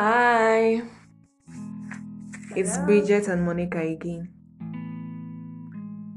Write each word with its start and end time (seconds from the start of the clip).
Hi, 0.00 0.80
it's 2.54 2.78
Bridget 2.86 3.26
and 3.26 3.44
Monica 3.44 3.80
again. 3.80 4.28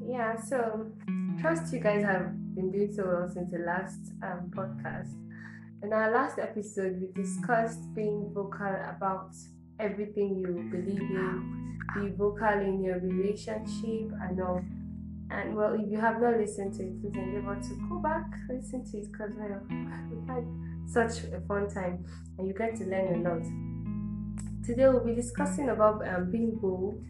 Yeah, 0.07 0.39
so 0.39 0.85
trust 1.39 1.73
you 1.73 1.79
guys 1.79 2.03
have 2.03 2.29
been 2.53 2.71
doing 2.71 2.93
so 2.93 3.07
well 3.07 3.27
since 3.27 3.51
the 3.51 3.57
last 3.57 3.97
um, 4.21 4.51
podcast. 4.55 5.09
In 5.81 5.93
our 5.93 6.11
last 6.11 6.37
episode, 6.37 7.01
we 7.01 7.23
discussed 7.23 7.91
being 7.95 8.29
vocal 8.35 8.67
about 8.87 9.31
everything 9.79 10.37
you 10.37 10.69
believe 10.69 11.01
in, 11.01 11.79
be 11.95 12.11
vocal 12.15 12.59
in 12.59 12.83
your 12.83 12.99
relationship, 12.99 14.11
and 14.21 14.39
all. 14.43 14.61
And 15.31 15.55
well, 15.55 15.73
if 15.73 15.89
you 15.89 15.99
have 15.99 16.21
not 16.21 16.37
listened 16.37 16.75
to 16.75 16.83
it, 16.83 17.01
please 17.01 17.15
endeavor 17.15 17.59
to 17.59 17.89
go 17.89 17.97
back, 17.97 18.27
listen 18.47 18.85
to 18.91 18.97
it, 18.99 19.11
because 19.11 19.33
well, 19.35 19.59
we 20.11 20.27
had 20.27 20.45
such 20.85 21.23
a 21.31 21.41
fun 21.47 21.67
time 21.67 22.05
and 22.37 22.47
you 22.47 22.53
get 22.53 22.75
to 22.75 22.85
learn 22.85 23.25
a 23.25 23.29
lot. 23.29 23.70
Today, 24.65 24.87
we'll 24.87 25.03
be 25.03 25.15
discussing 25.15 25.69
about 25.69 26.07
um, 26.07 26.29
being 26.29 26.55
bold, 26.55 27.03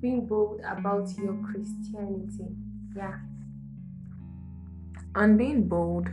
being 0.00 0.26
bold 0.26 0.60
about 0.60 1.08
your 1.18 1.36
Christianity. 1.44 2.56
Yeah. 2.96 3.18
And 5.14 5.36
being 5.36 5.68
bold, 5.68 6.08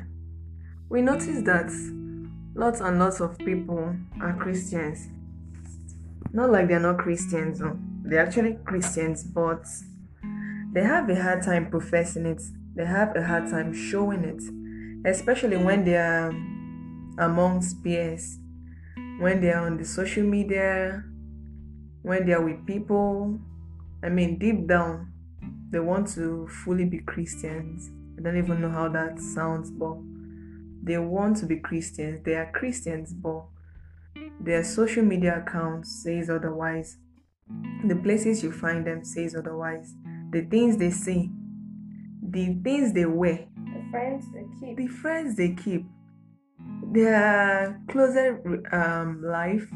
we 0.89 1.01
notice 1.01 1.41
that 1.43 1.71
lots 2.53 2.81
and 2.81 2.99
lots 2.99 3.21
of 3.21 3.37
people 3.37 3.95
are 4.21 4.37
Christians. 4.37 5.07
Not 6.33 6.51
like 6.51 6.67
they're 6.67 6.79
not 6.79 6.97
Christians, 6.97 7.61
no. 7.61 7.79
they're 8.03 8.25
actually 8.25 8.57
Christians, 8.65 9.23
but 9.23 9.65
they 10.73 10.83
have 10.83 11.09
a 11.09 11.21
hard 11.21 11.43
time 11.43 11.69
professing 11.69 12.25
it. 12.25 12.41
They 12.75 12.85
have 12.85 13.15
a 13.15 13.23
hard 13.23 13.49
time 13.49 13.73
showing 13.73 14.23
it, 14.23 15.09
especially 15.09 15.57
when 15.57 15.85
they 15.85 15.95
are 15.95 16.29
amongst 17.19 17.83
peers, 17.83 18.39
when 19.19 19.41
they 19.41 19.49
are 19.51 19.65
on 19.65 19.77
the 19.77 19.85
social 19.85 20.23
media, 20.23 21.03
when 22.01 22.25
they 22.25 22.33
are 22.33 22.43
with 22.43 22.65
people. 22.65 23.39
I 24.03 24.09
mean, 24.09 24.37
deep 24.37 24.67
down, 24.67 25.11
they 25.71 25.79
want 25.79 26.07
to 26.15 26.47
fully 26.47 26.85
be 26.85 26.99
Christians. 26.99 27.89
I 28.17 28.21
don't 28.21 28.37
even 28.37 28.61
know 28.61 28.69
how 28.69 28.89
that 28.89 29.19
sounds, 29.19 29.71
but 29.71 29.95
they 30.83 30.97
want 30.97 31.37
to 31.37 31.45
be 31.45 31.57
Christians. 31.57 32.21
They 32.25 32.35
are 32.35 32.51
Christians, 32.51 33.13
but 33.13 33.45
their 34.41 34.63
social 34.63 35.03
media 35.03 35.43
accounts 35.45 36.03
says 36.03 36.29
otherwise. 36.29 36.97
The 37.87 37.95
places 37.95 38.43
you 38.43 38.51
find 38.51 38.85
them 38.85 39.03
says 39.03 39.35
otherwise. 39.35 39.93
The 40.31 40.41
things 40.41 40.77
they 40.77 40.89
say, 40.91 41.29
the 42.21 42.57
things 42.63 42.93
they 42.93 43.05
wear, 43.05 43.47
The 43.55 43.85
friends 43.91 44.25
they 44.33 44.45
keep. 44.59 44.77
the 44.77 44.87
friends 44.87 45.35
they 45.37 45.53
keep, 45.53 45.85
their 46.93 47.81
closet 47.89 48.41
um, 48.71 49.21
life. 49.23 49.67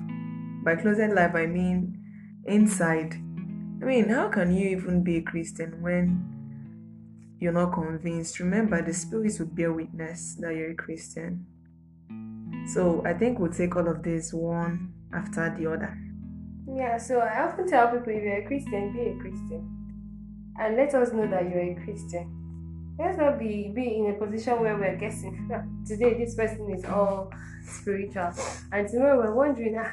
By 0.63 0.75
closet 0.75 1.13
life, 1.13 1.35
I 1.35 1.45
mean 1.45 1.97
inside. 2.45 3.13
I 3.81 3.85
mean, 3.85 4.09
how 4.09 4.29
can 4.29 4.55
you 4.55 4.69
even 4.69 5.03
be 5.03 5.17
a 5.17 5.21
Christian 5.21 5.81
when 5.81 6.23
you're 7.39 7.53
not 7.53 7.73
convinced? 7.73 8.39
Remember, 8.39 8.81
the 8.81 8.93
spirits 8.93 9.39
will 9.39 9.47
bear 9.47 9.71
witness 9.71 10.35
that 10.39 10.55
you're 10.55 10.71
a 10.71 10.75
Christian. 10.75 11.45
So 12.73 13.03
I 13.05 13.13
think 13.13 13.39
we'll 13.39 13.51
take 13.51 13.75
all 13.75 13.87
of 13.87 14.03
this 14.03 14.33
one 14.33 14.93
after 15.13 15.55
the 15.57 15.71
other. 15.71 15.97
Yeah, 16.69 16.97
so 16.97 17.19
I 17.19 17.43
often 17.43 17.67
tell 17.67 17.87
people 17.87 18.11
if 18.11 18.23
you're 18.23 18.43
a 18.43 18.45
Christian, 18.45 18.93
be 18.93 19.01
a 19.01 19.15
Christian. 19.19 19.73
And 20.59 20.75
let 20.75 20.93
us 20.93 21.13
know 21.13 21.27
that 21.27 21.49
you're 21.49 21.61
a 21.61 21.75
Christian. 21.85 22.36
Let's 22.99 23.17
not 23.17 23.37
be, 23.37 23.71
be 23.73 23.97
in 23.97 24.09
a 24.09 24.13
position 24.13 24.59
where 24.61 24.75
we're 24.75 24.95
guessing. 24.97 25.49
"Ah, 25.53 25.63
Today, 25.85 26.15
this 26.17 26.33
person 26.35 26.69
is 26.71 26.83
all 26.85 27.31
spiritual. 27.63 28.31
And 28.71 28.87
tomorrow, 28.89 29.17
we're 29.19 29.35
wondering, 29.35 29.77
ah, 29.77 29.91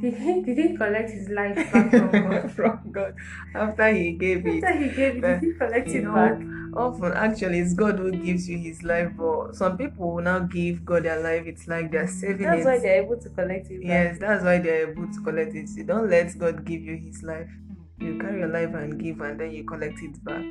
did 0.00 0.14
he, 0.14 0.40
did 0.42 0.56
he 0.56 0.76
collect 0.76 1.10
his 1.10 1.28
life 1.28 1.54
back 1.56 1.90
from 1.90 2.10
God? 2.10 2.50
From 2.56 2.80
God. 2.92 3.14
After 3.54 3.88
he 3.92 4.12
gave 4.12 4.46
it. 4.46 4.64
After 4.64 4.78
he 4.78 4.88
gave 4.88 5.16
it, 5.16 5.20
did 5.20 5.42
he 5.42 5.52
collect 5.58 5.88
it 5.88 6.04
know, 6.04 6.14
back? 6.14 6.40
Often, 6.72 7.12
actually, 7.12 7.58
it's 7.58 7.74
God 7.74 7.98
who 7.98 8.12
gives 8.12 8.48
you 8.48 8.56
His 8.56 8.82
life, 8.84 9.10
but 9.18 9.56
some 9.56 9.76
people 9.76 10.14
will 10.14 10.22
now 10.22 10.38
give 10.38 10.84
God 10.84 11.02
their 11.02 11.20
life. 11.20 11.42
It's 11.46 11.66
like 11.66 11.90
they're 11.90 12.06
saving 12.06 12.46
That's 12.46 12.62
it. 12.62 12.64
why 12.64 12.78
they're 12.78 13.02
able 13.02 13.18
to 13.18 13.28
collect 13.28 13.66
it 13.70 13.80
back. 13.82 13.88
Yes, 13.88 14.18
that's 14.20 14.44
why 14.44 14.58
they're 14.58 14.88
able 14.92 15.12
to 15.12 15.20
collect 15.20 15.54
it. 15.56 15.68
You 15.76 15.82
don't 15.84 16.08
let 16.08 16.38
God 16.38 16.64
give 16.64 16.80
you 16.80 16.96
His 16.96 17.22
life. 17.24 17.50
You 17.98 18.18
carry 18.18 18.38
your 18.38 18.48
life 18.48 18.72
and 18.74 18.98
give, 19.02 19.20
and 19.20 19.38
then 19.38 19.50
you 19.50 19.64
collect 19.64 20.00
it 20.00 20.24
back. 20.24 20.44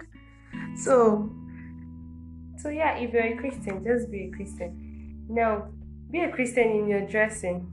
So, 0.76 1.32
So 2.62 2.70
yeah, 2.70 2.97
if 2.97 3.14
you're 3.14 3.24
a 3.24 3.38
Christian, 3.38 3.84
just 3.84 4.12
be 4.12 4.25
a 4.25 4.31
Christian. 4.36 5.25
Now, 5.30 5.70
be 6.12 6.24
a 6.24 6.31
Christian 6.31 6.70
in 6.72 6.88
your 6.88 7.08
dressing. 7.08 7.72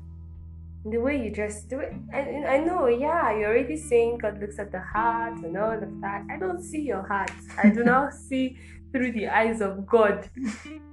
The 0.84 0.98
way 0.98 1.24
you 1.24 1.30
dress, 1.30 1.62
the 1.62 1.78
way 1.78 1.98
I, 2.14 2.20
I 2.47 2.58
know, 2.58 2.86
yeah, 2.86 3.36
you're 3.36 3.48
already 3.48 3.76
saying 3.76 4.19
God 4.19 4.41
looks 4.41 4.60
at 4.60 4.70
the 4.70 4.80
heart 4.80 5.38
and 5.38 5.56
all 5.56 5.72
of 5.72 6.00
that. 6.00 6.26
I 6.30 6.38
don't 6.38 6.62
see 6.62 6.82
your 6.82 7.02
heart. 7.02 7.32
I 7.58 7.70
do 7.70 7.82
not 7.82 8.12
see 8.28 8.56
through 8.92 9.10
the 9.12 9.26
eyes 9.26 9.60
of 9.60 9.84
God. 9.84 10.30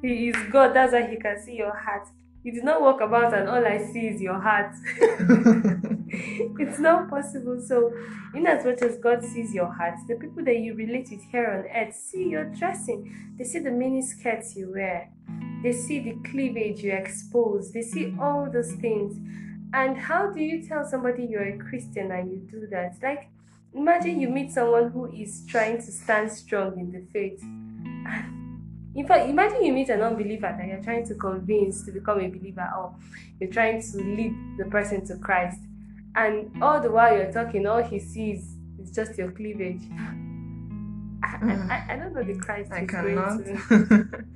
He 0.02 0.30
is 0.30 0.36
God, 0.52 0.74
that's 0.74 0.94
why 0.94 1.06
He 1.06 1.18
can 1.18 1.40
see 1.40 1.58
your 1.58 1.78
heart. 1.78 2.08
You 2.44 2.52
do 2.54 2.62
not 2.62 2.82
walk 2.82 3.00
about 3.00 3.34
and 3.34 3.48
all 3.48 3.66
I 3.66 3.78
see 3.86 4.08
is 4.08 4.22
your 4.22 4.40
heart. 4.40 4.76
it's 6.60 6.78
not 6.78 7.10
possible. 7.10 7.62
So, 7.66 7.94
in 8.36 8.46
as 8.46 8.66
much 8.66 8.82
as 8.82 8.98
God 8.98 9.24
sees 9.24 9.54
your 9.54 9.72
heart, 9.72 9.96
the 10.10 10.16
people 10.16 10.44
that 10.44 10.58
you 10.58 10.76
relate 10.76 11.08
with 11.10 11.24
here 11.32 11.50
on 11.50 11.72
earth 11.74 11.96
see 11.96 12.28
your 12.28 12.46
dressing. 12.46 13.34
They 13.38 13.46
see 13.46 13.60
the 13.60 13.72
mini 13.72 14.02
skirts 14.02 14.58
you 14.58 14.74
wear. 14.74 15.10
They 15.64 15.72
see 15.72 16.00
the 16.00 16.18
cleavage 16.30 16.84
you 16.84 16.92
expose. 16.92 17.72
They 17.72 17.82
see 17.82 18.14
all 18.20 18.50
those 18.52 18.74
things. 18.74 19.16
And 19.74 19.98
how 19.98 20.30
do 20.30 20.42
you 20.42 20.68
tell 20.68 20.86
somebody 20.86 21.26
you're 21.26 21.48
a 21.48 21.58
Christian 21.58 22.12
and 22.12 22.30
you 22.30 22.38
do 22.52 22.68
that? 22.72 22.98
Like, 23.02 23.30
imagine 23.74 24.20
you 24.20 24.28
meet 24.28 24.52
someone 24.52 24.92
who 24.92 25.10
is 25.14 25.46
trying 25.48 25.78
to 25.78 25.92
stand 25.92 26.30
strong 26.30 26.78
in 26.78 26.92
the 26.92 27.08
faith. 27.14 27.42
In 28.96 29.08
fact, 29.08 29.28
imagine 29.30 29.64
you 29.66 29.74
meet 29.74 29.90
an 29.90 30.02
unbeliever 30.02 30.56
that 30.58 30.68
you're 30.68 30.84
trying 30.84 31.06
to 31.08 31.16
convince 31.16 31.84
to 31.86 31.92
become 31.92 32.20
a 32.20 32.28
believer, 32.28 32.70
or 32.78 32.94
you're 33.40 33.50
trying 33.50 33.82
to 33.82 33.98
lead 33.98 34.36
the 34.58 34.66
person 34.66 35.06
to 35.08 35.18
Christ, 35.18 35.60
and 36.16 36.52
all 36.62 36.80
the 36.80 36.92
while 36.92 37.16
you're 37.16 37.32
talking, 37.32 37.66
all 37.66 37.82
he 37.82 38.00
sees 38.00 38.56
is 38.82 38.92
just 38.92 39.18
your 39.18 39.32
cleavage. 39.32 39.82
I, 41.24 41.28
I, 41.28 41.40
mm. 41.40 41.70
I- 41.72 41.94
I 41.94 41.96
don't 41.96 42.14
know 42.14 42.24
the 42.24 42.36
Christ 42.40 42.72
I 42.72 42.86
cannot. 42.86 43.42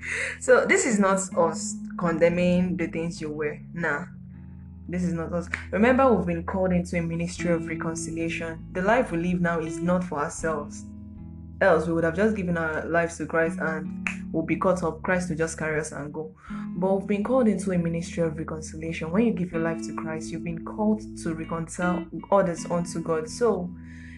so, 0.39 0.65
this 0.65 0.85
is 0.85 0.99
not 0.99 1.19
us 1.37 1.75
condemning 1.97 2.77
the 2.77 2.87
things 2.87 3.21
you 3.21 3.29
wear. 3.31 3.61
Nah. 3.73 4.05
This 4.89 5.03
is 5.03 5.11
not 5.13 5.33
us. 5.33 5.49
Remember, 5.71 6.11
we've 6.13 6.25
been 6.25 6.43
called 6.45 6.71
into 6.71 6.97
a 6.97 7.01
ministry 7.01 7.51
of 7.51 7.67
reconciliation. 7.67 8.65
The 8.71 8.81
life 8.81 9.11
we 9.11 9.17
live 9.17 9.41
now 9.41 9.59
is 9.59 9.79
not 9.79 10.01
for 10.03 10.19
ourselves. 10.19 10.85
Else, 11.59 11.87
we 11.87 11.93
would 11.93 12.05
have 12.05 12.15
just 12.15 12.35
given 12.37 12.57
our 12.57 12.85
lives 12.85 13.17
to 13.17 13.25
Christ 13.25 13.59
and 13.59 14.07
we'll 14.31 14.45
be 14.45 14.55
caught 14.55 14.83
up. 14.83 15.01
Christ 15.01 15.29
will 15.29 15.37
just 15.37 15.57
carry 15.57 15.79
us 15.79 15.91
and 15.91 16.13
go. 16.13 16.35
But 16.75 16.95
we've 16.95 17.07
been 17.07 17.23
called 17.23 17.47
into 17.47 17.71
a 17.71 17.77
ministry 17.77 18.23
of 18.23 18.37
reconciliation. 18.37 19.11
When 19.11 19.25
you 19.25 19.33
give 19.33 19.51
your 19.51 19.61
life 19.61 19.81
to 19.87 19.95
Christ, 19.95 20.31
you've 20.31 20.43
been 20.43 20.65
called 20.65 21.01
to 21.23 21.33
reconcile 21.33 22.05
others 22.31 22.65
unto 22.69 23.01
God. 23.01 23.29
So, 23.29 23.69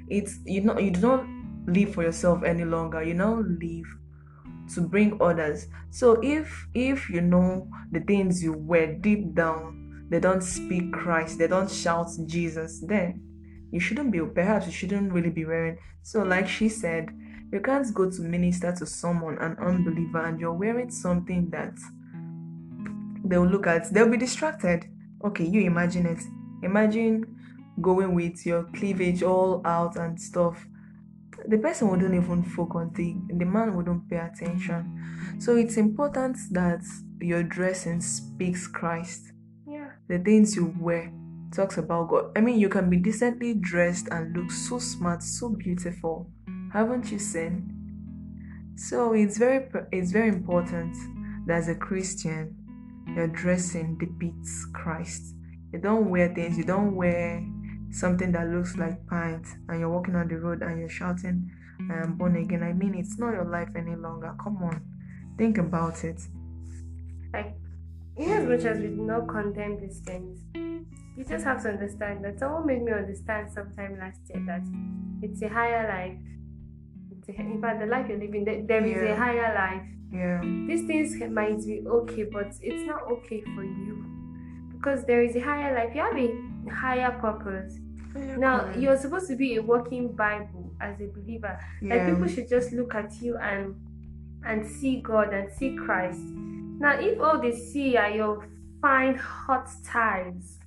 it's 0.08 0.40
you 0.46 0.62
know 0.62 0.78
you 0.80 0.92
do 0.92 1.02
not 1.02 1.26
live 1.68 1.94
for 1.94 2.04
yourself 2.04 2.44
any 2.44 2.66
longer. 2.66 3.04
You 3.04 3.14
now 3.14 3.40
live 3.40 3.86
to 4.74 4.82
bring 4.82 5.18
others. 5.22 5.68
So 5.90 6.20
if 6.22 6.68
if 6.74 7.10
you 7.10 7.22
know 7.22 7.68
the 7.92 8.02
things 8.02 8.44
you 8.44 8.54
wear 8.54 8.96
deep 8.96 9.34
down, 9.34 10.08
they 10.10 10.20
don't 10.20 10.42
speak 10.42 10.92
Christ, 10.94 11.38
they 11.38 11.48
don't 11.48 11.70
shout 11.70 12.10
Jesus, 12.26 12.80
then 12.86 13.22
you 13.72 13.80
shouldn't 13.80 14.12
be 14.12 14.20
perhaps 14.22 14.66
you 14.66 14.72
shouldn't 14.72 15.14
really 15.14 15.30
be 15.30 15.46
wearing. 15.46 15.78
So 16.02 16.24
like 16.24 16.48
she 16.48 16.70
said, 16.70 17.10
you 17.52 17.60
can't 17.60 17.92
go 17.94 18.10
to 18.10 18.22
minister 18.22 18.72
to 18.78 18.86
someone, 18.86 19.38
an 19.40 19.58
unbeliever, 19.60 20.26
and 20.26 20.40
you're 20.40 20.54
wearing 20.54 20.90
something 20.92 21.50
that 21.50 21.74
they'll 23.26 23.46
look 23.48 23.68
at, 23.68 23.92
they'll 23.94 24.10
be 24.10 24.18
distracted. 24.18 24.86
Okay, 25.24 25.46
you 25.46 25.62
imagine 25.62 26.06
it. 26.06 26.22
Imagine 26.64 27.26
going 27.82 28.14
with 28.14 28.46
your 28.46 28.64
cleavage 28.76 29.24
all 29.24 29.62
out 29.66 29.96
and 29.96 30.20
stuff 30.20 30.66
the 31.48 31.58
person 31.58 31.88
wouldn't 31.90 32.14
even 32.14 32.44
focus 32.44 32.76
on 32.76 32.92
the 32.96 33.16
the 33.38 33.46
man 33.46 33.74
wouldn't 33.76 34.10
pay 34.10 34.18
attention 34.18 35.38
so 35.40 35.56
it's 35.56 35.78
important 35.78 36.36
that 36.52 36.82
your 37.22 37.42
dressing 37.44 38.02
speaks 38.02 38.68
christ 38.68 39.32
Yeah. 39.66 39.92
the 40.10 40.20
things 40.20 40.58
you 40.58 40.74
wear 40.78 41.14
talks 41.56 41.78
about 41.78 42.10
god 42.10 42.32
i 42.36 42.42
mean 42.42 42.60
you 42.60 42.68
can 42.68 42.90
be 42.90 42.98
decently 42.98 43.54
dressed 43.54 44.10
and 44.12 44.36
look 44.36 44.52
so 44.52 44.80
smart 44.80 45.24
so 45.24 45.48
beautiful 45.48 46.30
haven't 46.72 47.12
you 47.12 47.20
seen 47.20 47.76
so 48.76 49.14
it's 49.14 49.38
very 49.38 49.68
it's 49.92 50.12
very 50.12 50.30
important 50.30 50.96
that 51.48 51.58
as 51.58 51.68
a 51.68 51.76
christian 51.76 52.56
your 53.16 53.28
dressing 53.28 53.98
depicts 53.98 54.68
christ. 54.74 55.34
You 55.74 55.80
don't 55.80 56.10
wear 56.10 56.34
things 56.34 56.58
you 56.58 56.64
don't 56.64 56.96
wear 56.96 57.44
something 57.92 58.32
that 58.34 58.48
looks 58.48 58.78
like 58.78 59.06
pants 59.08 59.56
and 59.68 59.80
you're 59.80 59.90
walking 59.90 60.16
on 60.16 60.28
the 60.28 60.38
road 60.38 60.62
and 60.62 60.80
you're 60.80 60.90
shouting 60.90 61.50
i 61.90 61.96
am 61.96 62.18
born 62.18 62.36
again. 62.36 62.62
I 62.62 62.74
mean 62.74 62.94
it's 62.96 63.18
not 63.18 63.34
your 63.34 63.46
life 63.46 63.70
any 63.76 63.96
longer. 63.96 64.36
Come 64.44 64.58
on 64.64 64.82
think 65.40 65.58
about 65.58 66.04
it. 66.04 66.22
Like, 67.34 67.56
in 68.18 68.30
as 68.30 68.46
much 68.46 68.66
as 68.66 68.78
we 68.80 68.88
do 68.88 69.04
not 69.04 69.28
condemn 69.28 69.80
these 69.80 70.00
things, 70.02 70.42
you 70.54 71.24
just 71.28 71.46
have 71.46 71.64
to 71.64 71.70
understand 71.70 72.24
that 72.26 72.38
someone 72.40 72.68
made 72.68 72.84
me 72.84 72.92
understand 72.92 73.50
sometime 73.50 73.98
last 73.98 74.20
year 74.30 74.44
that 74.46 74.64
it's 75.22 75.42
a 75.42 75.48
higher 75.48 75.88
life. 75.88 76.18
In 77.38 77.62
fact, 77.62 77.80
the 77.80 77.86
life 77.86 78.08
you're 78.10 78.18
living, 78.20 78.46
there, 78.46 78.62
there 78.66 78.84
is 78.86 78.96
Yeah. 79.02 79.14
a 79.14 79.16
higher 79.16 79.54
life. 79.54 79.84
Yeah. 80.12 80.42
These 80.68 80.86
things 80.88 81.16
might 81.32 81.58
be 81.66 81.84
okay, 81.88 82.24
but 82.24 82.48
it's 82.62 82.88
not 82.88 83.04
okay 83.12 83.42
for 83.56 83.64
you 83.64 84.04
because 84.72 85.06
there 85.06 85.22
is 85.24 85.36
a 85.36 85.40
higher 85.42 85.74
life. 85.76 85.94
You 85.94 86.02
have 86.02 86.18
a 86.18 86.70
higher 86.74 87.12
purpose. 87.20 87.78
Now, 88.16 88.62
correct. 88.62 88.80
you're 88.80 88.98
supposed 88.98 89.28
to 89.28 89.36
be 89.36 89.56
a 89.58 89.62
walking 89.62 90.16
Bible 90.16 90.74
as 90.82 91.00
a 91.00 91.08
believer. 91.08 91.60
yeah. 91.82 91.96
Like 91.96 92.14
people 92.14 92.28
should 92.28 92.50
just 92.50 92.72
look 92.72 92.96
at 92.96 93.22
you 93.22 93.38
and 93.38 93.76
and 94.46 94.66
see 94.66 95.02
God 95.02 95.34
and 95.34 95.52
see 95.52 95.76
Christ. 95.76 96.22
Now, 96.80 96.98
if 97.00 97.20
all 97.20 97.40
they 97.42 97.52
see 97.56 97.98
are 97.98 98.10
your 98.10 98.48
fine 98.82 99.16
hot 99.16 99.70
ties, 99.86 100.58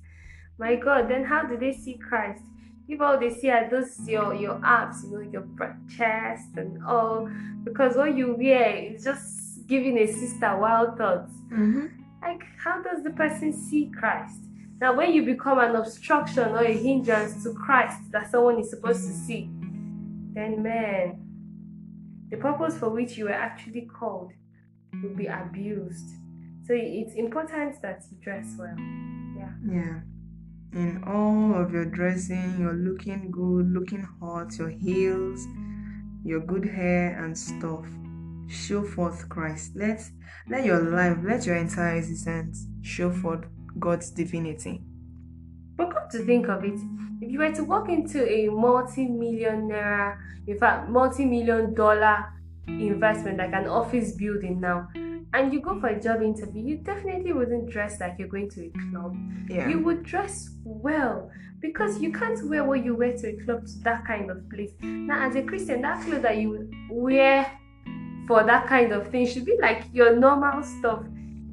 my 0.59 0.75
God, 0.75 1.09
then 1.09 1.23
how 1.25 1.43
do 1.47 1.57
they 1.57 1.73
see 1.73 1.95
Christ? 1.97 2.43
All 2.99 3.19
they 3.19 3.29
see 3.33 3.49
are 3.49 3.69
those 3.69 4.07
your 4.07 4.33
your 4.35 4.59
abs, 4.63 5.03
you 5.03 5.11
know, 5.11 5.19
your 5.19 5.45
chest 5.97 6.49
and 6.57 6.83
all, 6.85 7.29
because 7.63 7.97
what 7.97 8.15
you 8.15 8.35
wear 8.35 8.75
is 8.75 9.03
just 9.03 9.67
giving 9.67 9.97
a 9.97 10.07
sister 10.07 10.57
wild 10.57 10.97
thoughts. 10.97 11.33
Mhm. 11.49 11.89
Like, 12.21 12.43
how 12.63 12.81
does 12.81 13.03
the 13.03 13.09
person 13.11 13.51
see 13.51 13.89
Christ? 13.89 14.39
Now, 14.79 14.95
when 14.95 15.13
you 15.13 15.23
become 15.25 15.59
an 15.59 15.75
obstruction 15.75 16.49
or 16.51 16.63
a 16.63 16.73
hindrance 16.73 17.43
to 17.43 17.53
Christ 17.53 18.11
that 18.11 18.29
someone 18.29 18.59
is 18.59 18.69
supposed 18.69 19.05
to 19.07 19.13
see, 19.13 19.49
then 20.33 20.61
man, 20.61 21.19
the 22.29 22.37
purpose 22.37 22.77
for 22.77 22.89
which 22.89 23.17
you 23.17 23.25
were 23.25 23.31
actually 23.31 23.81
called 23.81 24.31
will 25.01 25.15
be 25.15 25.27
abused. 25.27 26.09
So 26.65 26.73
it's 26.73 27.15
important 27.15 27.81
that 27.81 28.03
you 28.11 28.17
dress 28.21 28.55
well. 28.57 28.75
Yeah. 29.37 29.51
Yeah. 29.65 29.99
In 30.75 31.03
all 31.05 31.53
of 31.53 31.71
your 31.71 31.85
dressing, 31.85 32.55
you're 32.59 32.73
looking 32.73 33.29
good, 33.29 33.71
looking 33.71 34.07
hot, 34.19 34.57
your 34.57 34.69
heels, 34.69 35.45
your 36.23 36.39
good 36.39 36.65
hair 36.65 37.23
and 37.23 37.37
stuff. 37.37 37.85
Show 38.47 38.83
forth 38.83 39.29
Christ. 39.29 39.75
Let 39.75 40.01
let 40.49 40.65
your 40.65 40.81
life, 40.81 41.17
let 41.23 41.45
your 41.45 41.57
entire 41.57 41.97
existence 41.97 42.65
show 42.81 43.11
forth 43.11 43.45
God's 43.77 44.09
divinity. 44.09 44.81
But 45.75 45.91
come 45.93 46.09
to 46.11 46.25
think 46.25 46.47
of 46.47 46.63
it, 46.63 46.79
if 47.21 47.31
you 47.31 47.39
were 47.39 47.51
to 47.51 47.63
walk 47.63 47.89
into 47.89 48.27
a 48.27 48.49
multi-million 48.49 49.69
naira, 49.69 50.17
in 50.47 50.57
fact, 50.57 50.89
multi-million 50.89 51.73
dollar 51.75 52.33
investment 52.67 53.37
like 53.37 53.53
an 53.53 53.67
office 53.67 54.13
building 54.13 54.59
now, 54.59 54.89
and 55.33 55.51
you 55.53 55.59
go 55.61 55.79
for 55.79 55.87
a 55.87 55.99
job 55.99 56.21
interview, 56.21 56.63
you 56.63 56.77
definitely 56.77 57.33
wouldn't 57.33 57.69
dress 57.69 57.99
like 57.99 58.15
you're 58.19 58.27
going 58.27 58.49
to 58.51 58.65
a 58.67 58.71
club. 58.91 59.15
Yeah. 59.49 59.67
You 59.67 59.79
would 59.79 60.03
dress 60.03 60.49
well 60.63 61.31
because 61.59 61.99
you 61.99 62.11
can't 62.11 62.47
wear 62.49 62.63
what 62.63 62.83
you 62.85 62.95
wear 62.95 63.17
to 63.17 63.27
a 63.29 63.43
club 63.43 63.65
to 63.65 63.79
that 63.79 64.05
kind 64.05 64.29
of 64.29 64.47
place. 64.49 64.71
Now, 64.81 65.27
as 65.27 65.35
a 65.35 65.41
Christian, 65.43 65.81
that 65.81 66.03
clothes 66.05 66.21
that 66.21 66.37
you 66.37 66.69
wear 66.91 67.49
for 68.27 68.43
that 68.43 68.67
kind 68.67 68.91
of 68.91 69.09
thing 69.09 69.27
should 69.27 69.45
be 69.45 69.57
like 69.61 69.85
your 69.91 70.15
normal 70.15 70.61
stuff. 70.63 71.03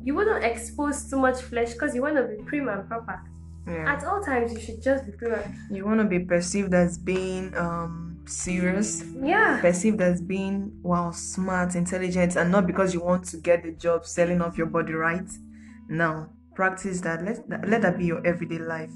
You 0.03 0.15
wouldn't 0.15 0.45
expose 0.45 1.09
too 1.09 1.19
much 1.19 1.41
flesh 1.41 1.73
because 1.73 1.95
you 1.95 2.03
want 2.03 2.17
to 2.17 2.25
be 2.25 2.43
prim 2.45 2.69
and 2.69 2.87
proper. 2.89 3.23
yeah. 3.67 3.93
At 3.95 4.05
all 4.05 4.23
times, 4.23 4.53
you 4.53 4.61
should 4.61 4.83
just 4.83 5.07
be 5.07 5.13
prim. 5.13 5.43
You 5.71 5.85
want 5.85 6.01
to 6.01 6.07
be 6.07 6.19
perceived 6.21 6.75
as 6.75 6.99
being 6.99 7.57
um 7.57 8.10
serious, 8.31 9.05
Yeah, 9.23 9.61
perceived 9.61 10.01
as 10.01 10.21
being 10.23 10.73
wow, 10.83 11.11
smart, 11.11 11.75
intelligent, 11.75 12.37
and 12.37 12.51
not 12.51 12.67
because 12.67 12.95
you 12.95 13.01
want 13.01 13.25
to 13.27 13.37
get 13.39 13.63
the 13.63 13.73
job 13.73 14.07
selling 14.07 14.41
off 14.41 14.57
your 14.57 14.69
body, 14.69 14.93
right? 14.93 15.29
Now, 15.89 16.31
practice 16.55 17.01
that. 17.03 17.25
Let 17.25 17.49
that, 17.49 17.69
let 17.69 17.83
that 17.83 17.99
be 17.99 18.07
your 18.07 18.27
everyday 18.27 18.59
life. 18.59 18.91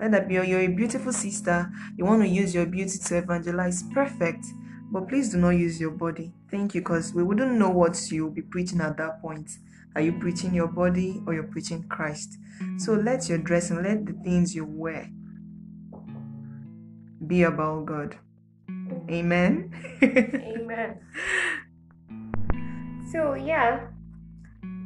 Let 0.00 0.10
that 0.12 0.28
be 0.28 0.34
your, 0.34 0.44
you're 0.44 0.60
a 0.60 0.68
beautiful 0.68 1.12
sister. 1.12 1.70
You 1.96 2.04
want 2.04 2.22
to 2.22 2.28
use 2.28 2.54
your 2.54 2.66
beauty 2.66 2.98
to 2.98 3.18
evangelize. 3.18 3.82
Perfect. 3.94 4.44
But 4.90 5.08
please 5.08 5.30
do 5.30 5.38
not 5.38 5.50
use 5.50 5.80
your 5.80 5.92
body. 5.92 6.34
Thank 6.50 6.74
you, 6.74 6.82
because 6.82 7.14
we 7.14 7.22
wouldn't 7.22 7.52
know 7.52 7.70
what 7.70 7.98
you'll 8.10 8.30
be 8.30 8.42
preaching 8.42 8.80
at 8.80 8.96
that 8.98 9.22
point. 9.22 9.50
Are 9.94 10.02
you 10.02 10.12
preaching 10.12 10.54
your 10.54 10.68
body 10.68 11.22
or 11.26 11.34
you're 11.34 11.44
preaching 11.44 11.84
Christ? 11.88 12.36
So 12.78 12.94
let 12.94 13.28
your 13.28 13.38
dressing, 13.38 13.82
let 13.82 14.04
the 14.06 14.12
things 14.24 14.54
you 14.54 14.64
wear 14.64 15.10
be 17.26 17.44
about 17.44 17.86
God. 17.86 18.18
Amen. 19.10 19.72
amen. 20.02 21.00
So, 23.10 23.34
yeah, 23.34 23.88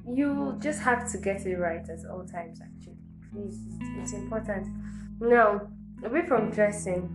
you 0.09 0.57
just 0.61 0.81
have 0.81 1.11
to 1.13 1.19
get 1.19 1.47
it 1.47 1.57
right 1.57 1.89
at 1.89 1.99
all 2.11 2.25
times, 2.27 2.61
actually. 2.61 2.97
Please, 3.33 3.59
it's, 4.03 4.13
important. 4.13 4.67
Now, 5.21 5.69
away 6.05 6.27
from 6.27 6.51
dressing, 6.51 7.09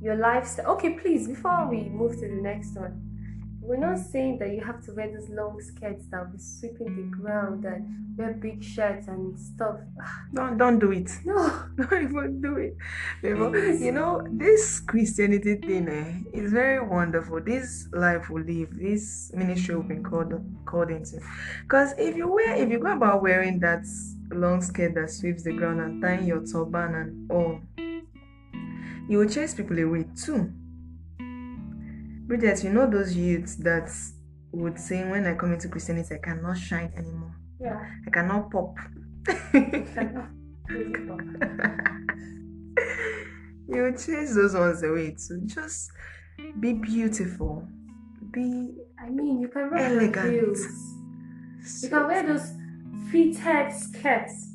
your 0.00 0.16
lifestyle. 0.16 0.72
Okay, 0.72 0.94
please, 0.94 1.26
before 1.28 1.68
we 1.68 1.88
move 1.88 2.14
to 2.20 2.28
the 2.28 2.40
next 2.42 2.74
one, 2.74 3.03
we're 3.64 3.78
not 3.78 3.98
saying 3.98 4.38
that 4.38 4.50
you 4.50 4.62
have 4.62 4.82
to 4.84 4.92
wear 4.92 5.10
those 5.10 5.30
long 5.30 5.58
skirts 5.60 6.04
that 6.10 6.20
will 6.20 6.32
be 6.32 6.38
sweeping 6.38 6.94
the 6.96 7.16
ground 7.16 7.64
and 7.64 8.16
wear 8.16 8.34
big 8.34 8.62
shirts 8.62 9.08
and 9.08 9.38
stuff. 9.38 9.76
don't 10.34 10.58
don't 10.58 10.78
do 10.78 10.92
it. 10.92 11.10
No, 11.24 11.64
Don't 11.76 12.02
even 12.02 12.40
do 12.42 12.56
it. 12.56 12.76
Because, 13.22 13.80
you 13.80 13.92
know, 13.92 14.22
this 14.30 14.80
Christianity 14.80 15.56
thing 15.56 15.88
eh, 15.88 16.38
is 16.38 16.52
very 16.52 16.86
wonderful. 16.86 17.40
This 17.40 17.88
life 17.92 18.28
we 18.28 18.42
live, 18.42 18.78
this 18.78 19.32
ministry 19.34 19.76
we've 19.76 19.88
been 19.88 20.04
called 20.04 20.34
called 20.66 20.90
into. 20.90 21.20
Because 21.62 21.94
if 21.96 22.16
you 22.16 22.28
wear 22.30 22.54
if 22.56 22.68
you 22.68 22.78
go 22.78 22.92
about 22.92 23.22
wearing 23.22 23.60
that 23.60 23.84
long 24.30 24.60
skirt 24.60 24.94
that 24.94 25.10
sweeps 25.10 25.42
the 25.42 25.52
ground 25.52 25.80
and 25.80 26.02
tying 26.02 26.26
your 26.26 26.44
turban 26.46 26.94
and 26.94 27.30
all, 27.30 27.60
you 29.08 29.18
will 29.18 29.28
chase 29.28 29.54
people 29.54 29.78
away 29.78 30.04
too. 30.22 30.52
Bridget, 32.26 32.64
you 32.64 32.70
know 32.70 32.88
those 32.88 33.14
youths 33.14 33.56
that 33.56 33.90
would 34.52 34.78
say 34.78 35.04
when 35.04 35.26
I 35.26 35.34
come 35.34 35.52
into 35.52 35.68
Christianity 35.68 36.14
I 36.14 36.18
cannot 36.18 36.56
shine 36.56 36.92
anymore. 36.96 37.34
yeah. 37.60 37.80
I 38.06 38.10
cannot 38.10 38.50
pop. 38.50 38.76
you 43.68 43.92
chase 43.92 44.34
those 44.34 44.54
ones 44.54 44.82
away 44.82 45.16
too. 45.16 45.40
Just 45.46 45.90
be 46.60 46.72
beautiful. 46.74 47.66
Be 48.32 48.74
I 48.98 49.10
mean, 49.10 49.40
you 49.40 49.48
can 49.48 49.70
wear 49.70 49.84
Elegant. 49.86 50.32
heels. 50.32 50.60
You 51.82 51.88
can 51.88 52.06
wear 52.06 52.26
those 52.26 52.50
fitted 53.10 53.72
skirts, 53.72 54.52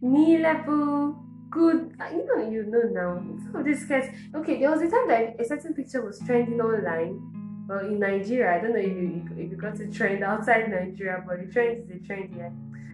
knee 0.00 0.38
level, 0.38 1.24
good. 1.50 1.94
uh, 2.00 2.08
You 2.16 2.26
know, 2.26 2.50
you 2.50 2.62
know 2.64 2.82
now. 2.90 3.22
Some 3.44 3.56
of 3.56 3.64
these 3.64 3.82
skirts. 3.84 4.08
Okay, 4.34 4.58
there 4.60 4.70
was 4.70 4.82
a 4.82 4.90
time 4.90 5.08
that 5.08 5.36
a 5.40 5.44
certain 5.44 5.74
picture 5.74 6.04
was 6.04 6.18
trending 6.26 6.60
online. 6.60 7.20
Well, 7.68 7.80
in 7.86 7.98
Nigeria, 8.00 8.56
I 8.56 8.60
don't 8.60 8.72
know 8.72 8.80
if 8.80 8.86
you 8.96 9.28
if 9.36 9.50
you 9.50 9.56
got 9.56 9.78
a 9.80 9.86
trend 9.88 10.24
outside 10.24 10.68
Nigeria, 10.70 11.22
but 11.26 11.38
the 11.40 11.52
trend 11.52 11.84
is 11.84 11.90
a 11.90 12.06
trend 12.06 12.34
here. 12.34 12.52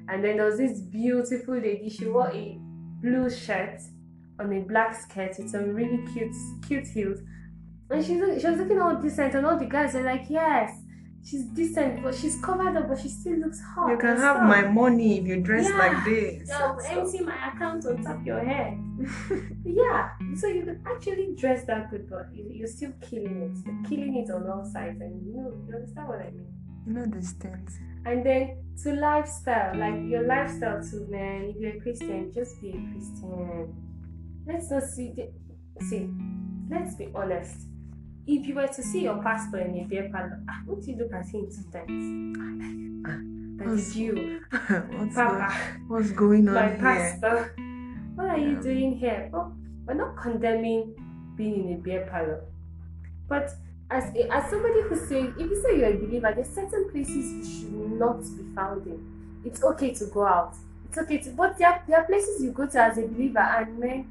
And 0.08 0.22
then 0.24 0.36
there 0.36 0.46
was 0.46 0.58
this 0.58 0.80
beautiful 0.80 1.54
lady. 1.58 1.88
She 1.88 2.06
wore 2.06 2.28
a 2.30 2.58
blue 3.02 3.28
shirt 3.30 3.80
on 4.38 4.52
a 4.52 4.60
black 4.60 4.94
skirt 4.94 5.34
with 5.38 5.50
some 5.50 5.70
really 5.74 6.04
cute 6.12 6.34
cute 6.66 6.86
heels. 6.88 7.20
And 7.90 8.04
she's 8.04 8.18
she 8.42 8.48
was 8.48 8.58
looking 8.58 8.80
all 8.80 8.96
decent, 9.00 9.34
and 9.34 9.46
all 9.46 9.58
the 9.58 9.66
guys 9.66 9.94
were 9.94 10.02
like, 10.02 10.28
"Yes, 10.28 10.70
she's 11.28 11.44
decent, 11.58 12.02
but 12.02 12.14
she's 12.14 12.36
covered 12.40 12.76
up, 12.76 12.88
but 12.88 12.98
she 13.02 13.08
still 13.08 13.36
looks 13.44 13.60
hot." 13.60 13.90
you 13.90 13.98
can 13.98 14.10
and 14.10 14.20
have 14.20 14.36
stuff." 14.36 14.48
my 14.48 14.62
money 14.80 15.18
if 15.18 15.26
you 15.26 15.36
dress 15.48 15.68
Yeah. 15.68 15.78
like 15.84 16.04
this. 16.04 16.48
So- 16.48 16.78
empty 16.94 17.20
my 17.30 17.36
account 17.50 17.84
on 17.86 18.02
top 18.02 18.24
your 18.24 18.40
head. 18.52 18.72
yeah, 19.64 20.10
so 20.40 20.46
you 20.46 20.62
can 20.68 20.80
actually 20.86 21.34
dress 21.36 21.64
that 21.66 21.90
good, 21.90 22.08
but 22.08 22.26
you, 22.34 22.44
you're 22.58 22.66
still 22.78 22.92
killing 23.08 23.36
it. 23.46 23.56
You're 23.66 23.82
killing 23.90 24.14
it 24.16 24.30
on 24.30 24.48
all 24.48 24.64
sides, 24.64 25.00
and 25.00 25.14
you 25.26 25.32
know, 25.36 25.52
you 25.66 25.74
understand 25.74 26.08
what 26.08 26.20
I 26.20 26.30
mean. 26.30 26.52
you 26.86 26.92
know 26.94 27.04
these 27.06 27.32
things. 27.32 27.78
And 28.06 28.24
then 28.24 28.42
to 28.84 28.92
lifestyle, 28.94 29.76
like 29.76 30.00
your 30.12 30.22
lifestyle 30.22 30.80
too, 30.88 31.06
man. 31.10 31.38
If 31.50 31.56
you're 31.60 31.76
a 31.76 31.80
Christian, 31.80 32.32
just 32.32 32.60
be 32.62 32.68
a 32.70 32.80
Christian. 32.92 33.74
Let's 34.46 34.70
not 34.70 34.84
see. 34.84 35.12
The, 35.16 35.24
see, 35.84 36.08
let's 36.70 36.94
be 36.94 37.08
honest. 37.14 37.66
If 38.26 38.46
you 38.46 38.54
were 38.56 38.66
to 38.66 38.82
see 38.82 39.02
your 39.04 39.22
pastor 39.22 39.58
in 39.58 39.78
a 39.78 39.84
beer 39.84 40.08
parlor, 40.12 40.40
ah, 40.48 40.62
would 40.66 40.84
you 40.84 40.96
look 40.96 41.12
at 41.12 41.26
him 41.28 41.46
two 41.48 41.62
times? 41.70 43.58
That 43.58 43.68
is 43.68 43.96
you, 43.96 44.40
what's, 44.50 45.14
Papa. 45.14 45.48
go- 45.88 45.94
what's 45.94 46.10
going 46.10 46.48
on 46.48 46.54
my 46.54 46.68
here? 46.70 46.78
pastor. 46.78 47.54
What 48.16 48.26
are 48.30 48.38
you 48.38 48.60
doing 48.60 48.96
here? 48.96 49.30
Well, 49.32 49.54
we're 49.86 49.94
not 49.94 50.16
condemning 50.16 50.94
being 51.36 51.68
in 51.68 51.74
a 51.74 51.76
beer 51.78 52.06
parlor, 52.10 52.44
but 53.28 53.50
as 53.90 54.12
a, 54.16 54.32
as 54.34 54.50
somebody 54.50 54.82
who 54.82 54.96
say, 54.96 55.20
if 55.38 55.38
you 55.50 55.62
say 55.62 55.78
you're 55.78 55.90
a 55.94 55.96
believer, 55.96 56.32
there's 56.34 56.48
certain 56.48 56.90
places 56.90 57.32
you 57.32 57.44
should 57.44 57.92
not 57.92 58.18
be 58.20 58.42
found 58.54 58.86
in. 58.86 59.42
It's 59.44 59.62
okay 59.62 59.94
to 59.94 60.06
go 60.06 60.26
out. 60.26 60.54
It's 60.88 60.98
okay 60.98 61.18
to, 61.18 61.30
but 61.30 61.56
there 61.58 61.68
are, 61.68 61.82
there 61.86 61.98
are 62.00 62.04
places 62.04 62.42
you 62.42 62.50
go 62.50 62.66
to 62.66 62.78
as 62.82 62.98
a 62.98 63.02
believer, 63.06 63.38
and 63.38 63.78
man, 63.78 64.06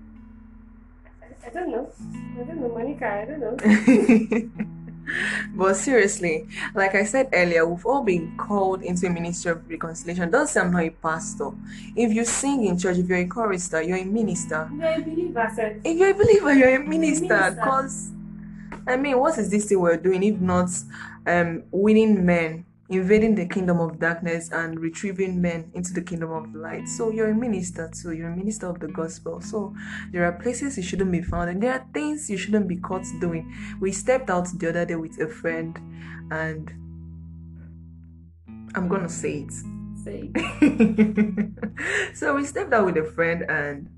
I, 1.43 1.49
don't 1.49 1.71
know, 1.71 1.91
I 2.39 2.43
don't 2.43 2.61
know, 2.61 2.69
Monica, 2.69 3.07
I 3.07 3.25
don't 3.25 3.39
know. 3.39 4.65
but 5.55 5.75
seriously, 5.75 6.47
like 6.73 6.95
I 6.95 7.03
said 7.05 7.29
earlier, 7.33 7.65
we've 7.65 7.85
all 7.85 8.03
been 8.03 8.35
called 8.37 8.83
into 8.83 9.07
a 9.07 9.09
ministry 9.09 9.51
of 9.51 9.69
reconciliation. 9.69 10.31
Don't 10.31 10.47
say 10.47 10.61
I'm 10.61 10.71
not 10.71 10.83
a 10.83 10.89
pastor. 10.89 11.51
If 11.95 12.13
you 12.13 12.25
sing 12.25 12.65
in 12.65 12.77
church, 12.77 12.97
if 12.97 13.07
you're 13.07 13.19
a 13.19 13.27
chorister, 13.27 13.81
you're 13.81 13.97
a 13.97 14.05
minister. 14.05 14.69
You're 14.73 14.87
a 14.87 15.01
believer, 15.01 15.51
sir. 15.55 15.81
If 15.83 15.97
you're 15.97 16.11
a 16.11 16.13
believer, 16.13 16.53
you're 16.53 16.75
a 16.75 16.79
minister. 16.79 17.27
minister. 17.27 17.51
Because, 17.51 18.11
I 18.87 18.97
mean, 18.97 19.19
what 19.19 19.37
is 19.37 19.49
this 19.49 19.65
thing 19.65 19.79
we're 19.79 19.97
doing 19.97 20.23
if 20.23 20.39
not 20.39 20.69
um, 21.27 21.63
winning 21.71 22.25
men 22.25 22.65
invading 22.89 23.33
the 23.33 23.47
kingdom 23.47 23.79
of 23.79 23.99
darkness 23.99 24.51
and 24.51 24.79
retrieving 24.79 25.41
men 25.41 25.71
into 25.73 25.91
the 25.93 26.01
kingdom 26.01 26.31
of 26.31 26.53
light. 26.53 26.87
So 26.87 27.09
you're 27.09 27.31
a 27.31 27.35
minister 27.35 27.89
too. 27.89 28.11
You're 28.11 28.29
a 28.29 28.35
minister 28.35 28.67
of 28.67 28.79
the 28.79 28.87
gospel. 28.87 29.41
So 29.41 29.73
there 30.11 30.25
are 30.25 30.33
places 30.33 30.77
you 30.77 30.83
shouldn't 30.83 31.11
be 31.11 31.21
found, 31.21 31.49
and 31.49 31.61
there 31.61 31.73
are 31.73 31.85
things 31.93 32.29
you 32.29 32.37
shouldn't 32.37 32.67
be 32.67 32.77
caught 32.77 33.05
doing. 33.19 33.51
We 33.79 33.91
stepped 33.91 34.29
out 34.29 34.47
the 34.57 34.69
other 34.69 34.85
day 34.85 34.95
with 34.95 35.19
a 35.19 35.27
friend, 35.27 35.77
and 36.31 36.69
I'm 38.75 38.87
gonna 38.87 39.09
say 39.09 39.47
it. 39.47 39.53
Say, 40.03 40.29
so 42.13 42.35
we 42.35 42.45
stepped 42.45 42.71
out 42.71 42.85
with 42.85 42.97
a 42.97 43.03
friend 43.03 43.43
and 43.49 43.89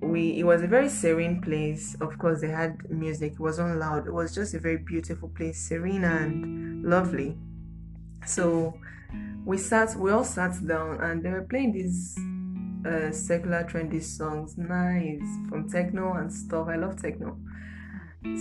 we 0.00 0.38
it 0.38 0.44
was 0.44 0.62
a 0.62 0.66
very 0.66 0.88
serene 0.88 1.40
place 1.40 1.96
of 2.00 2.18
course 2.18 2.40
they 2.40 2.48
had 2.48 2.78
music 2.90 3.34
it 3.34 3.40
wasn't 3.40 3.78
loud 3.78 4.06
it 4.06 4.12
was 4.12 4.34
just 4.34 4.54
a 4.54 4.58
very 4.58 4.76
beautiful 4.76 5.28
place 5.28 5.68
serene 5.68 6.04
and 6.04 6.84
lovely 6.84 7.36
so 8.26 8.78
we 9.44 9.56
sat 9.56 9.94
we 9.96 10.10
all 10.10 10.24
sat 10.24 10.54
down 10.66 11.00
and 11.00 11.22
they 11.22 11.30
were 11.30 11.46
playing 11.48 11.72
these 11.72 12.16
uh, 12.86 13.10
secular 13.12 13.64
trendy 13.64 14.02
songs 14.02 14.56
nice 14.58 15.22
from 15.48 15.68
techno 15.70 16.14
and 16.14 16.32
stuff. 16.32 16.68
I 16.68 16.76
love 16.76 17.00
techno. 17.00 17.38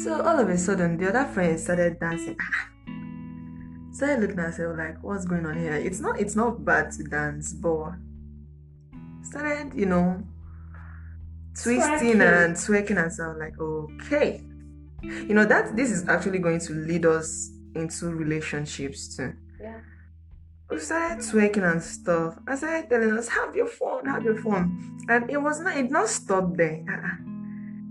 So 0.03 0.21
all 0.21 0.39
of 0.39 0.49
a 0.49 0.57
sudden 0.57 0.97
the 0.97 1.09
other 1.09 1.25
friend 1.25 1.59
started 1.59 1.99
dancing. 1.99 2.37
Started 3.91 4.21
looking 4.21 4.39
at 4.39 4.45
herself 4.47 4.77
like 4.77 5.01
what's 5.03 5.25
going 5.25 5.45
on 5.45 5.57
here? 5.57 5.73
It's 5.73 5.99
not 5.99 6.19
it's 6.19 6.35
not 6.35 6.65
bad 6.65 6.91
to 6.91 7.03
dance 7.03 7.53
but 7.53 7.93
started 9.21 9.73
you 9.73 9.85
know 9.85 10.23
twisting 11.53 12.17
Twerking. 12.17 12.45
and 12.45 12.55
twerking 12.55 13.01
and 13.01 13.13
stuff 13.13 13.35
like 13.39 13.59
okay. 13.59 14.41
You 15.03 15.33
know 15.35 15.45
that 15.45 15.75
this 15.75 15.91
is 15.91 16.07
actually 16.07 16.39
going 16.39 16.59
to 16.61 16.73
lead 16.73 17.05
us 17.05 17.51
into 17.75 18.07
relationships 18.07 19.15
too. 19.15 19.33
We 20.75 20.81
started 20.81 21.19
twerking 21.19 21.71
and 21.71 21.81
stuff. 21.81 22.37
I 22.45 22.55
started 22.55 22.89
telling 22.89 23.17
us, 23.17 23.29
have 23.29 23.55
your 23.55 23.67
phone, 23.67 24.05
have 24.07 24.23
your 24.23 24.35
phone. 24.35 24.99
And 25.07 25.29
it 25.29 25.41
was 25.41 25.61
not, 25.61 25.77
it 25.77 25.89
not 25.89 26.09
stopped 26.09 26.57
there. 26.57 26.83
Uh-uh. 26.89 27.15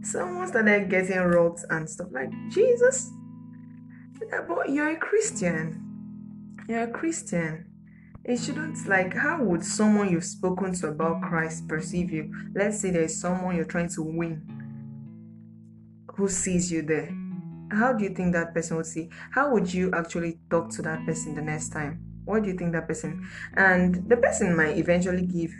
Someone 0.02 0.46
started 0.46 0.90
getting 0.90 1.18
rocked 1.18 1.64
and 1.70 1.88
stuff 1.88 2.08
like, 2.12 2.30
Jesus. 2.50 3.10
But 4.46 4.68
you're 4.68 4.90
a 4.90 4.96
Christian. 4.96 5.80
You're 6.68 6.82
a 6.82 6.90
Christian. 6.90 7.70
It 8.22 8.38
shouldn't, 8.38 8.86
like, 8.86 9.14
how 9.14 9.42
would 9.42 9.64
someone 9.64 10.10
you've 10.10 10.24
spoken 10.24 10.74
to 10.74 10.88
about 10.88 11.22
Christ 11.22 11.66
perceive 11.66 12.10
you? 12.10 12.32
Let's 12.54 12.80
say 12.80 12.90
there's 12.90 13.18
someone 13.18 13.56
you're 13.56 13.64
trying 13.64 13.88
to 13.90 14.02
win 14.02 14.42
who 16.16 16.28
sees 16.28 16.70
you 16.70 16.82
there. 16.82 17.14
How 17.70 17.94
do 17.94 18.04
you 18.04 18.10
think 18.10 18.34
that 18.34 18.54
person 18.54 18.76
would 18.76 18.86
see? 18.86 19.08
How 19.30 19.50
would 19.52 19.72
you 19.72 19.90
actually 19.92 20.38
talk 20.50 20.68
to 20.72 20.82
that 20.82 21.04
person 21.06 21.34
the 21.34 21.42
next 21.42 21.70
time? 21.70 22.13
What 22.24 22.42
do 22.42 22.50
you 22.50 22.56
think 22.56 22.72
that 22.72 22.88
person? 22.88 23.28
And 23.54 24.08
the 24.08 24.16
person 24.16 24.56
might 24.56 24.76
eventually 24.76 25.26
give 25.26 25.52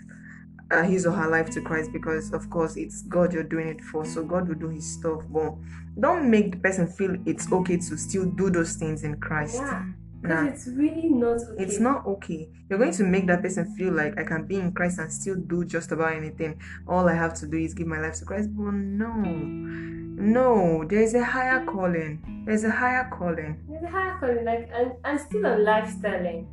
uh, 0.71 0.83
his 0.83 1.06
or 1.06 1.12
her 1.12 1.28
life 1.28 1.50
to 1.50 1.61
Christ 1.61 1.92
because, 1.92 2.33
of 2.33 2.49
course, 2.50 2.76
it's 2.76 3.02
God 3.02 3.33
you're 3.33 3.42
doing 3.42 3.68
it 3.68 3.80
for. 3.80 4.04
So 4.04 4.25
God 4.25 4.49
will 4.49 4.54
do 4.54 4.68
His 4.68 4.90
stuff. 4.90 5.23
But 5.28 5.54
don't 5.99 6.30
make 6.30 6.52
the 6.52 6.59
person 6.59 6.87
feel 6.87 7.16
it's 7.26 7.50
okay 7.52 7.76
to 7.76 7.97
still 7.97 8.26
do 8.26 8.50
those 8.50 8.75
things 8.75 9.04
in 9.04 9.21
Christ. 9.21 9.56
Yeah. 9.56 9.85
Nah. 10.23 10.47
It's 10.47 10.66
really 10.68 11.11
not 11.11 11.42
okay. 11.42 11.62
It's 11.62 11.78
not 11.78 12.06
okay. 12.06 12.49
You're 12.71 12.78
going 12.78 12.92
to 12.92 13.04
make 13.04 13.26
that 13.26 13.42
person 13.42 13.75
feel 13.76 13.92
like 13.92 14.18
I 14.18 14.25
can 14.25 14.47
be 14.47 14.56
in 14.56 14.73
Christ 14.73 14.99
and 14.99 15.12
still 15.12 15.35
do 15.35 15.66
just 15.66 15.92
about 15.92 16.14
anything. 16.14 16.59
All 16.88 17.06
I 17.09 17.14
have 17.14 17.35
to 17.35 17.47
do 17.47 17.59
is 17.59 17.75
give 17.75 17.87
my 17.87 18.00
life 18.00 18.14
to 18.21 18.25
Christ. 18.25 18.49
But 18.56 18.73
no, 18.73 19.12
no, 19.12 20.85
there 20.88 21.02
is 21.02 21.12
a 21.14 21.23
higher 21.23 21.62
calling. 21.66 22.42
There's 22.47 22.64
a 22.64 22.71
higher 22.71 23.06
calling. 23.12 23.62
There's 23.68 23.83
a 23.83 23.88
higher 23.88 24.16
calling, 24.18 24.44
like, 24.47 24.71
and, 24.73 24.92
and 25.04 25.21
still 25.21 25.47
on 25.47 25.59
lifestyling. 25.59 26.47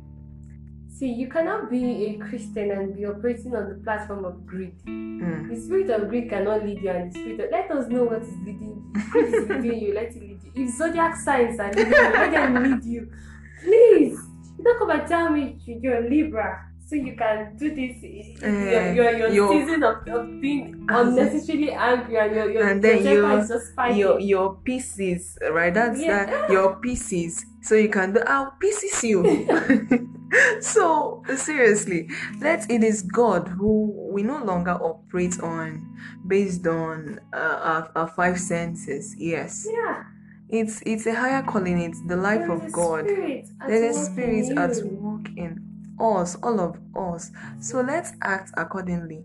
See, 0.98 1.10
you 1.12 1.26
cannot 1.28 1.70
be 1.70 2.06
a 2.06 2.18
Christian 2.18 2.70
and 2.70 2.94
be 2.94 3.06
operating 3.06 3.54
on 3.56 3.68
the 3.70 3.74
platform 3.82 4.24
of 4.24 4.46
greed. 4.46 4.74
Mm. 4.86 5.48
The 5.48 5.60
spirit 5.60 5.90
of 5.90 6.08
greed 6.08 6.28
cannot 6.28 6.64
lead 6.64 6.80
you, 6.82 6.90
and 6.90 7.10
the 7.12 7.18
spirit 7.18 7.40
of 7.40 7.50
let 7.50 7.70
us 7.70 7.88
know 7.88 8.04
what 8.04 8.22
is 8.22 8.36
leading 8.44 8.76
you. 8.76 9.00
What 9.12 9.24
is 9.24 9.48
leading 9.48 9.80
you, 9.80 9.94
let 9.94 10.14
it 10.14 10.20
lead 10.22 10.40
you. 10.44 10.52
If 10.54 10.74
zodiac 10.76 11.16
signs 11.16 11.58
are 11.58 11.72
leading 11.72 11.92
you, 11.92 12.02
let 12.02 12.30
them 12.30 12.62
lead 12.62 12.84
you. 12.84 13.10
Please, 13.64 14.18
don't 14.62 14.78
come 14.78 14.90
and 14.90 15.08
tell 15.08 15.30
me 15.30 15.56
you- 15.64 15.80
you're 15.82 16.08
Libra, 16.08 16.68
so 16.86 16.94
you 16.96 17.16
can 17.16 17.56
do 17.56 17.74
this. 17.74 17.96
Eh, 18.42 18.92
your 18.92 19.28
your, 19.28 19.48
season 19.52 19.82
of, 19.82 20.06
of 20.08 20.40
being 20.40 20.84
unnecessarily 20.88 21.70
angry 21.72 22.16
and 22.18 22.34
your 22.36 22.50
your, 22.50 22.68
And 22.68 22.82
then 22.84 23.02
your 23.02 23.32
you- 23.40 23.48
just 23.48 23.74
fighting. 23.74 23.98
Your 23.98 24.20
your 24.20 24.54
Pisces, 24.64 25.38
right? 25.50 25.72
That's 25.72 25.98
Yeah. 26.00 26.26
that 26.26 26.50
your 26.50 26.76
Pisces. 26.84 27.44
So 27.62 27.76
you 27.76 27.88
can 27.88 28.12
do 28.12 28.20
I'll 28.26 28.52
pieces 28.60 29.02
you. 29.02 29.22
so 30.60 31.22
seriously, 31.36 32.08
let 32.40 32.70
it 32.70 32.82
is 32.82 33.02
God 33.02 33.48
who 33.48 33.92
we 34.12 34.22
no 34.22 34.42
longer 34.44 34.72
operate 34.72 35.40
on 35.40 35.98
based 36.26 36.66
on 36.66 37.20
uh, 37.32 37.36
our, 37.36 37.92
our 37.94 38.08
five 38.08 38.38
senses. 38.38 39.14
Yes, 39.18 39.66
yeah, 39.70 40.04
it's 40.48 40.82
it's 40.86 41.06
a 41.06 41.14
higher 41.14 41.42
calling. 41.42 41.80
It's 41.80 42.00
the 42.06 42.16
life 42.16 42.40
there 42.40 42.52
of 42.52 42.72
God. 42.72 43.06
There's 43.06 43.96
a 43.96 44.04
spirit 44.04 44.56
at 44.56 44.76
work 44.84 45.28
in 45.36 45.60
us, 46.00 46.36
all 46.42 46.60
of 46.60 46.78
us. 46.96 47.30
So 47.60 47.80
let's 47.80 48.12
act 48.22 48.52
accordingly. 48.56 49.24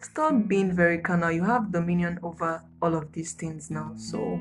Stop 0.00 0.46
being 0.46 0.72
very 0.72 0.98
carnal. 0.98 1.32
You 1.32 1.44
have 1.44 1.72
dominion 1.72 2.18
over 2.22 2.62
all 2.80 2.94
of 2.94 3.12
these 3.12 3.32
things 3.32 3.70
now. 3.70 3.92
So 3.96 4.40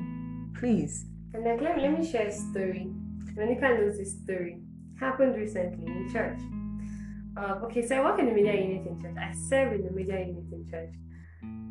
please. 0.58 1.06
And 1.34 1.44
like, 1.44 1.62
let, 1.62 1.80
let 1.80 2.00
me 2.00 2.06
share 2.06 2.28
a 2.28 2.32
story. 2.32 2.92
Monica 3.36 3.70
knows 3.70 3.98
this 3.98 4.18
story. 4.24 4.60
Happened 5.00 5.36
recently 5.36 5.86
in 5.86 6.12
church. 6.12 6.40
Um, 7.38 7.64
okay, 7.66 7.86
so 7.86 7.98
I 7.98 8.04
work 8.04 8.20
in 8.20 8.26
the 8.26 8.32
media 8.32 8.56
unit 8.56 8.88
in 8.88 9.00
church. 9.00 9.16
I 9.16 9.32
serve 9.32 9.74
in 9.74 9.86
the 9.86 9.92
media 9.92 10.20
unit 10.20 10.46
in 10.52 10.68
church. 10.70 10.94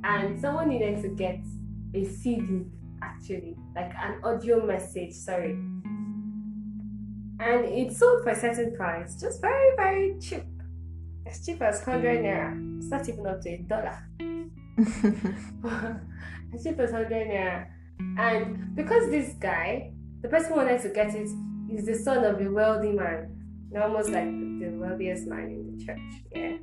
And 0.04 0.40
someone 0.40 0.68
needed 0.68 1.02
to 1.02 1.08
get 1.08 1.40
a 1.92 2.04
CD, 2.04 2.66
actually, 3.02 3.56
like 3.74 3.92
an 4.00 4.20
audio 4.22 4.64
message, 4.64 5.12
sorry. 5.12 5.58
And 7.40 7.64
it 7.64 7.92
sold 7.92 8.22
for 8.22 8.30
a 8.30 8.36
certain 8.36 8.76
price, 8.76 9.20
just 9.20 9.40
very, 9.40 9.76
very 9.76 10.16
cheap. 10.20 10.44
As 11.26 11.44
cheap 11.44 11.60
as 11.60 11.84
100 11.84 12.20
naira. 12.20 12.78
It's 12.78 12.88
not 12.88 13.08
even 13.08 13.26
up 13.26 13.40
to 13.42 13.48
a 13.50 13.58
dollar. 13.58 13.98
as 16.54 16.62
cheap 16.62 16.78
as 16.78 16.92
100 16.92 17.10
naira. 17.10 17.66
And 18.18 18.76
because 18.76 19.10
this 19.10 19.34
guy, 19.40 19.90
the 20.22 20.28
person 20.28 20.54
wanted 20.54 20.80
to 20.82 20.90
get 20.90 21.12
it, 21.14 21.28
is 21.72 21.86
the 21.86 21.94
son 21.94 22.24
of 22.24 22.40
a 22.40 22.50
wealthy 22.50 22.92
man, 22.92 23.36
almost 23.80 24.10
like 24.10 24.26
the 24.26 24.70
wealthiest 24.78 25.26
man 25.26 25.44
in 25.44 25.76
the 25.76 25.84
church. 25.84 25.98
Yeah. 26.34 26.56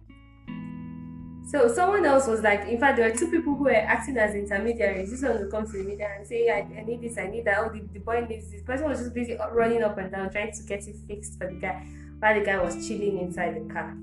So 1.45 1.67
someone 1.67 2.05
else 2.05 2.25
was 2.25 2.41
like, 2.41 2.67
in 2.67 2.79
fact, 2.79 2.98
there 2.98 3.10
were 3.10 3.15
two 3.15 3.29
people 3.29 3.55
who 3.55 3.65
were 3.65 3.75
acting 3.75 4.17
as 4.17 4.33
intermediaries. 4.33 5.12
This 5.12 5.22
one 5.22 5.39
would 5.39 5.51
come 5.51 5.65
to 5.65 5.72
the 5.72 5.83
media 5.83 6.10
and 6.17 6.25
say, 6.25 6.50
I, 6.50 6.60
I 6.79 6.83
need 6.83 7.01
this, 7.01 7.17
I 7.17 7.27
need 7.27 7.45
that. 7.45 7.60
Oh, 7.60 7.69
the, 7.69 7.81
the 7.91 8.00
boy 8.00 8.25
needs 8.27 8.50
this. 8.50 8.63
Person 8.63 8.89
was 8.89 9.00
just 9.00 9.13
busy 9.13 9.38
running 9.51 9.83
up 9.83 9.98
and 9.98 10.12
down 10.12 10.31
trying 10.31 10.51
to 10.51 10.63
get 10.63 10.88
it 10.88 10.95
fixed 11.07 11.38
for 11.38 11.48
the 11.48 11.60
guy, 11.60 11.86
while 12.19 12.39
the 12.39 12.45
guy 12.45 12.62
was 12.62 12.88
chilling 12.88 13.19
inside 13.19 13.55
the 13.55 13.74
car. 13.74 13.95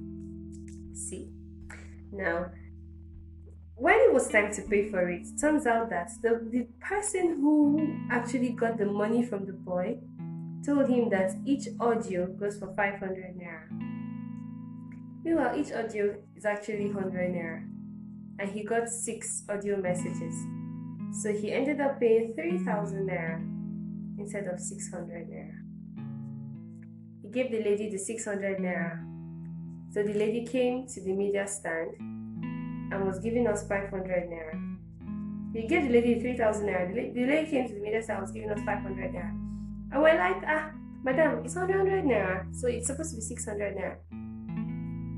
See, 0.95 1.31
now 2.13 2.51
when 3.81 3.95
it 3.95 4.13
was 4.13 4.29
time 4.29 4.53
to 4.53 4.63
pay 4.63 4.91
for 4.91 5.09
it, 5.09 5.23
it 5.23 5.41
turns 5.41 5.65
out 5.67 5.89
that 5.89 6.11
the, 6.21 6.47
the 6.53 6.67
person 6.87 7.41
who 7.41 7.99
actually 8.11 8.51
got 8.51 8.77
the 8.77 8.85
money 8.85 9.25
from 9.25 9.47
the 9.47 9.55
boy 9.55 9.97
told 10.65 10.89
him 10.89 11.09
that 11.11 11.33
each 11.45 11.69
audio 11.81 12.27
goes 12.27 12.59
for 12.59 12.75
500 12.75 13.39
naira. 13.39 13.69
Meanwhile, 15.25 15.59
each 15.59 15.73
audio 15.73 16.17
is 16.37 16.45
actually 16.45 16.87
100 16.87 17.35
naira. 17.35 17.67
And 18.39 18.51
he 18.51 18.65
got 18.65 18.89
six 18.89 19.43
audio 19.49 19.77
messages. 19.77 20.35
So 21.13 21.33
he 21.33 21.53
ended 21.53 21.81
up 21.81 22.01
paying 22.01 22.35
3,000 22.35 23.09
naira 23.09 23.41
instead 24.19 24.47
of 24.47 24.61
600 24.61 25.29
naira. 25.29 25.57
He 27.23 27.29
gave 27.29 27.51
the 27.51 27.63
lady 27.63 27.91
the 27.91 27.99
600 27.99 28.59
naira. 28.59 29.05
So 29.93 30.03
the 30.03 30.15
lady 30.15 30.47
came 30.47 30.87
to 30.87 31.01
the 31.03 31.13
media 31.13 31.47
stand 31.47 31.91
and 31.99 33.07
was 33.07 33.19
giving 33.19 33.47
us 33.47 33.67
500 33.67 34.31
naira. 34.31 34.57
He 35.53 35.67
gave 35.67 35.83
the 35.83 35.91
lady 35.91 36.21
3,000 36.21 36.67
naira. 36.67 37.15
The, 37.15 37.27
lady 37.27 37.51
came 37.51 37.69
to 37.69 37.75
the 37.75 37.81
media 37.81 38.03
stand 38.03 38.19
and 38.19 38.23
was 38.23 38.31
giving 38.31 38.51
us 38.51 38.61
500 38.65 39.13
naira. 39.13 39.50
And 39.93 40.03
we're 40.03 40.17
like, 40.17 40.43
ah, 40.47 40.71
madam, 41.03 41.45
it's 41.45 41.57
100 41.57 42.05
naira. 42.05 42.55
So 42.55 42.69
it's 42.69 42.87
supposed 42.87 43.11
to 43.11 43.17
be 43.17 43.23
600 43.23 43.77
naira. 43.77 43.97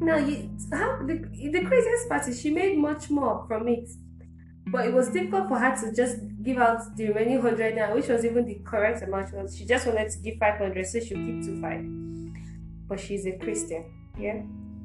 Now, 0.03 0.17
you, 0.17 0.51
how, 0.73 0.99
the, 1.07 1.15
the 1.15 1.65
craziest 1.65 2.09
part 2.09 2.27
is 2.27 2.41
she 2.41 2.51
made 2.51 2.77
much 2.79 3.11
more 3.11 3.45
from 3.47 3.69
it. 3.69 3.89
But 4.67 4.87
it 4.87 4.95
was 4.95 5.11
difficult 5.11 5.49
for 5.49 5.59
her 5.59 5.77
to 5.77 5.95
just 5.95 6.19
give 6.43 6.59
out 6.59 6.97
the 6.97 7.09
remaining 7.09 7.41
hundred 7.41 7.75
naira, 7.75 7.95
which 7.95 8.09
was 8.09 8.25
even 8.25 8.47
the 8.47 8.61
correct 8.65 9.03
amount. 9.03 9.29
She, 9.53 9.65
just 9.65 9.87
wanted 9.87 10.11
to 10.11 10.19
give 10.19 10.39
five 10.39 10.59
hundred, 10.59 10.87
so 10.87 10.99
she'll 11.01 11.19
keep 11.19 11.45
two 11.45 11.61
five. 11.61 11.85
But 12.89 13.01
she's 13.01 13.27
a 13.27 13.33
Christian, 13.39 13.85
yeah. 14.19 14.43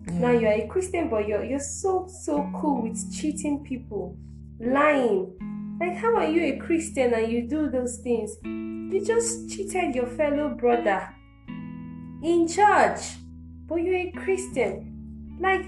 Now 0.08 0.32
you're 0.32 0.52
a 0.52 0.68
Christian, 0.68 1.10
but 1.10 1.28
you're 1.28 1.44
you're 1.44 1.60
so 1.60 2.08
so 2.08 2.50
cool 2.56 2.84
with 2.84 3.14
cheating 3.14 3.64
people, 3.64 4.18
lying. 4.60 5.38
Like 5.80 5.96
how 5.98 6.16
are 6.16 6.28
you 6.28 6.54
a 6.54 6.58
Christian 6.58 7.14
and 7.14 7.32
you 7.32 7.48
do 7.48 7.70
those 7.70 7.98
things? 7.98 8.36
You 8.44 9.04
just 9.06 9.50
cheated 9.50 9.94
your 9.94 10.08
fellow 10.08 10.50
brother 10.50 11.14
in 11.48 12.48
church, 12.48 13.18
but 13.68 13.76
you're 13.76 13.96
a 13.96 14.12
Christian. 14.12 15.38
Like 15.40 15.66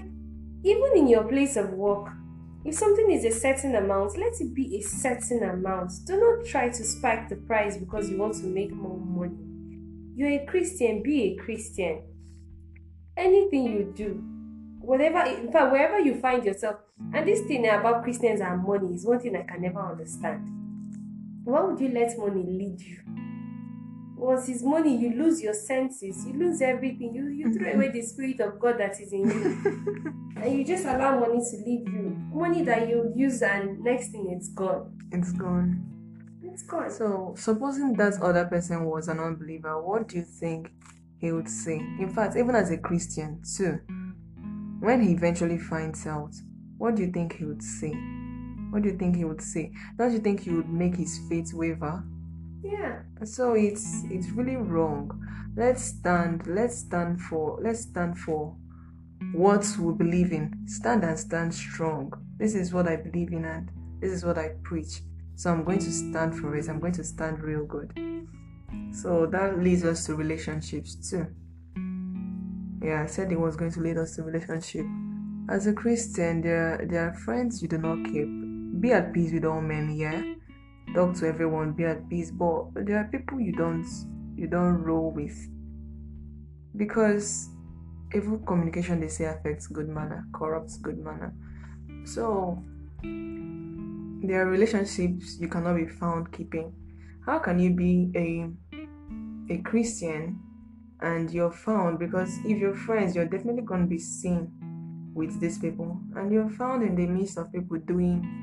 even 0.64 0.96
in 0.96 1.08
your 1.08 1.24
place 1.24 1.56
of 1.56 1.70
work, 1.70 2.08
if 2.64 2.74
something 2.74 3.10
is 3.10 3.24
a 3.24 3.30
certain 3.30 3.76
amount, 3.76 4.18
let 4.18 4.38
it 4.40 4.52
be 4.52 4.76
a 4.76 4.82
certain 4.82 5.42
amount. 5.44 5.92
Do 6.04 6.18
not 6.20 6.44
try 6.46 6.68
to 6.68 6.84
spike 6.84 7.28
the 7.28 7.36
price 7.36 7.76
because 7.76 8.10
you 8.10 8.18
want 8.18 8.34
to 8.34 8.44
make 8.44 8.72
more 8.72 8.98
money. 8.98 9.38
You're 10.14 10.42
a 10.42 10.46
Christian, 10.46 11.02
be 11.02 11.22
a 11.22 11.36
Christian. 11.36 12.02
Anything 13.16 13.64
you 13.64 13.92
do, 13.96 14.22
whatever, 14.80 15.20
in 15.20 15.50
fact, 15.50 15.72
wherever 15.72 15.98
you 16.00 16.20
find 16.20 16.44
yourself, 16.44 16.76
and 17.12 17.26
this 17.26 17.40
thing 17.42 17.66
about 17.66 18.04
Christians 18.04 18.40
and 18.40 18.62
money 18.62 18.94
is 18.94 19.04
one 19.04 19.18
thing 19.18 19.36
I 19.36 19.42
can 19.42 19.62
never 19.62 19.80
understand. 19.80 20.46
Why 21.44 21.62
would 21.62 21.80
you 21.80 21.88
let 21.88 22.16
money 22.16 22.44
lead 22.44 22.80
you? 22.80 22.98
Once 24.16 24.48
it's 24.50 24.62
money, 24.62 24.96
you 24.96 25.14
lose 25.14 25.42
your 25.42 25.54
senses, 25.54 26.26
you 26.26 26.34
lose 26.34 26.60
everything, 26.60 27.14
you, 27.14 27.28
you 27.28 27.52
throw 27.52 27.72
away 27.72 27.88
the 27.90 28.02
spirit 28.02 28.38
of 28.40 28.60
God 28.60 28.78
that 28.78 29.00
is 29.00 29.12
in 29.12 29.30
you. 29.30 30.34
and 30.36 30.58
you 30.58 30.64
just 30.64 30.84
allow 30.84 31.18
money 31.18 31.40
to 31.40 31.56
lead 31.56 31.88
you. 31.88 32.16
Money 32.32 32.62
that 32.62 32.86
you 32.86 33.12
use 33.16 33.40
and 33.40 33.80
next 33.80 34.10
thing 34.10 34.30
it's 34.30 34.50
gone. 34.50 34.96
It's 35.10 35.32
gone. 35.32 35.86
It's 36.44 36.62
gone. 36.64 36.90
So, 36.90 37.34
supposing 37.36 37.94
that 37.94 38.20
other 38.20 38.44
person 38.44 38.84
was 38.84 39.08
an 39.08 39.20
unbeliever, 39.20 39.82
what 39.82 40.08
do 40.08 40.18
you 40.18 40.24
think 40.24 40.70
he 41.18 41.32
would 41.32 41.48
say? 41.48 41.76
In 41.76 42.12
fact, 42.14 42.36
even 42.36 42.54
as 42.54 42.70
a 42.70 42.76
Christian, 42.76 43.42
too, 43.56 43.80
when 44.80 45.02
he 45.02 45.12
eventually 45.12 45.58
finds 45.58 46.06
out, 46.06 46.34
what 46.80 46.94
do 46.94 47.02
you 47.02 47.12
think 47.12 47.36
he 47.36 47.44
would 47.44 47.62
say? 47.62 47.92
What 48.70 48.82
do 48.82 48.88
you 48.88 48.96
think 48.96 49.14
he 49.14 49.26
would 49.26 49.42
say? 49.42 49.70
Don't 49.98 50.12
you 50.12 50.18
think 50.18 50.40
he 50.40 50.50
would 50.50 50.70
make 50.70 50.96
his 50.96 51.20
faith 51.28 51.52
waver? 51.52 52.02
Yeah. 52.62 53.02
So 53.22 53.52
it's 53.52 54.04
it's 54.10 54.30
really 54.30 54.56
wrong. 54.56 55.10
Let's 55.54 55.84
stand. 55.84 56.46
Let's 56.46 56.78
stand 56.78 57.20
for. 57.20 57.60
Let's 57.62 57.80
stand 57.80 58.16
for 58.16 58.56
what 59.34 59.66
we 59.78 59.92
believe 59.92 60.32
in. 60.32 60.54
Stand 60.66 61.04
and 61.04 61.18
stand 61.18 61.54
strong. 61.54 62.14
This 62.38 62.54
is 62.54 62.72
what 62.72 62.88
I 62.88 62.96
believe 62.96 63.30
in, 63.32 63.44
and 63.44 63.70
this 64.00 64.10
is 64.10 64.24
what 64.24 64.38
I 64.38 64.52
preach. 64.62 65.02
So 65.34 65.52
I'm 65.52 65.64
going 65.64 65.80
to 65.80 65.92
stand 65.92 66.34
for 66.38 66.56
it. 66.56 66.66
I'm 66.66 66.80
going 66.80 66.94
to 66.94 67.04
stand 67.04 67.42
real 67.42 67.66
good. 67.66 67.92
So 68.92 69.26
that 69.26 69.58
leads 69.58 69.84
us 69.84 70.06
to 70.06 70.14
relationships 70.14 70.94
too. 71.10 71.26
Yeah, 72.82 73.02
I 73.02 73.06
said 73.06 73.30
it 73.32 73.38
was 73.38 73.54
going 73.54 73.72
to 73.72 73.80
lead 73.80 73.98
us 73.98 74.16
to 74.16 74.22
relationship. 74.22 74.86
As 75.50 75.66
a 75.66 75.72
Christian, 75.72 76.42
there 76.42 76.86
there 76.88 77.08
are 77.08 77.14
friends 77.14 77.60
you 77.60 77.66
do 77.66 77.76
not 77.76 78.04
keep. 78.04 78.28
Be 78.80 78.92
at 78.92 79.12
peace 79.12 79.32
with 79.32 79.44
all 79.44 79.60
men, 79.60 79.90
yeah. 79.96 80.22
Talk 80.94 81.16
to 81.16 81.26
everyone, 81.26 81.72
be 81.72 81.84
at 81.84 82.08
peace, 82.08 82.30
but 82.30 82.70
there 82.86 82.98
are 82.98 83.08
people 83.10 83.40
you 83.40 83.50
don't 83.50 83.84
you 84.36 84.46
don't 84.46 84.80
roll 84.80 85.10
with. 85.10 85.36
Because 86.76 87.50
evil 88.14 88.38
communication 88.38 89.00
they 89.00 89.08
say 89.08 89.24
affects 89.24 89.66
good 89.66 89.88
manner, 89.88 90.24
corrupts 90.32 90.78
good 90.78 90.98
manner. 90.98 91.34
So 92.04 92.62
there 93.02 94.46
are 94.46 94.50
relationships 94.50 95.36
you 95.40 95.48
cannot 95.48 95.74
be 95.74 95.86
found 95.86 96.30
keeping. 96.30 96.72
How 97.26 97.40
can 97.40 97.58
you 97.58 97.74
be 97.74 98.12
a 98.14 99.52
a 99.52 99.58
Christian 99.62 100.38
and 101.00 101.28
you're 101.32 101.50
found 101.50 101.98
because 101.98 102.38
if 102.44 102.56
you're 102.58 102.76
friends, 102.76 103.16
you're 103.16 103.24
definitely 103.24 103.62
gonna 103.62 103.86
be 103.86 103.98
seen 103.98 104.52
with 105.14 105.40
these 105.40 105.58
people, 105.58 106.00
and 106.16 106.32
you're 106.32 106.50
found 106.50 106.82
in 106.82 106.94
the 106.94 107.06
midst 107.06 107.38
of 107.38 107.52
people 107.52 107.78
doing 107.78 108.40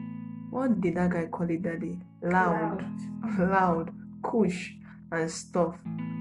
what 0.49 0.79
did 0.79 0.95
that 0.95 1.11
guy 1.11 1.25
call 1.25 1.49
it 1.49 1.61
that 1.63 1.81
day? 1.81 1.99
Loud, 2.21 2.83
loud, 3.39 3.91
kush 4.23 4.71
and 5.11 5.29
stuff. 5.29 5.75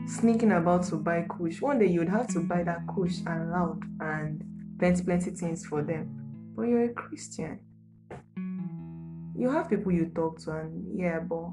Sneaking 0.07 0.53
about 0.53 0.85
to 0.85 0.97
buy 0.97 1.27
kush. 1.29 1.61
One 1.61 1.79
day 1.79 1.87
you'd 1.87 2.09
have 2.09 2.29
to 2.29 2.40
buy 2.40 2.62
that 2.64 2.87
kush 2.87 3.18
and 3.27 3.51
loud 3.51 3.83
and 4.01 4.44
plenty, 4.79 5.03
plenty 5.03 5.31
things 5.31 5.64
for 5.66 5.83
them. 5.83 6.53
But 6.55 6.62
you're 6.62 6.85
a 6.85 6.92
Christian. 6.92 7.61
You 9.37 9.51
have 9.51 9.68
people 9.68 9.92
you 9.92 10.07
talk 10.14 10.38
to, 10.40 10.53
and 10.53 10.99
yeah, 10.99 11.21
but 11.21 11.51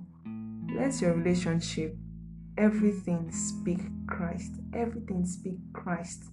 let 0.76 1.00
your 1.02 1.14
relationship, 1.14 1.96
everything 2.58 3.32
speak 3.32 3.80
Christ. 4.08 4.54
Everything 4.74 5.26
speak 5.26 5.58
Christ. 5.74 6.24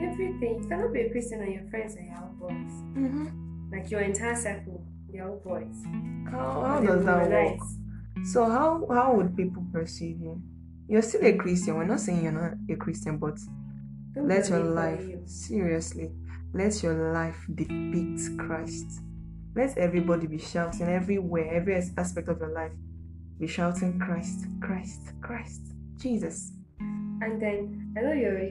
Everything. 0.00 0.62
You 0.62 0.68
cannot 0.68 0.92
be 0.92 1.00
a 1.02 1.10
Christian 1.10 1.40
and 1.42 1.52
your 1.54 1.64
friends 1.70 1.96
are 1.96 2.02
your 2.02 2.30
boys. 2.38 2.72
Mm-hmm. 2.96 3.70
Like 3.72 3.90
your 3.90 4.00
entire 4.00 4.36
circle, 4.36 4.84
they're 5.10 5.28
all 5.28 5.40
boys. 5.44 5.76
How, 6.30 6.64
how 6.66 6.80
They 6.80 6.86
does 6.86 7.04
that 7.04 7.30
work? 7.30 7.60
So 8.24 8.44
how 8.44 8.86
how 8.90 9.14
would 9.14 9.36
people 9.36 9.64
perceive 9.72 10.20
you? 10.20 10.40
You're 10.88 11.02
still 11.02 11.24
a 11.24 11.32
Christian. 11.34 11.76
We're 11.76 11.84
not 11.86 12.00
saying 12.00 12.22
you're 12.22 12.32
not 12.32 12.54
a 12.70 12.76
Christian, 12.76 13.18
but 13.18 13.38
Don't 14.14 14.28
let 14.28 14.48
your 14.48 14.60
life 14.60 15.00
you. 15.06 15.22
seriously, 15.26 16.12
let 16.52 16.82
your 16.82 17.12
life 17.12 17.36
depict 17.54 18.38
Christ. 18.38 19.00
Let 19.54 19.76
everybody 19.78 20.26
be 20.26 20.38
shouting 20.38 20.88
everywhere, 20.88 21.52
every 21.54 21.74
aspect 21.96 22.28
of 22.28 22.38
your 22.40 22.52
life, 22.52 22.72
be 23.38 23.46
shouting 23.46 23.98
Christ, 23.98 24.46
Christ, 24.60 25.00
Christ, 25.20 25.62
Jesus. 25.98 26.52
And 27.22 27.40
then 27.40 27.94
I 27.96 28.00
know 28.02 28.12
you're 28.12 28.42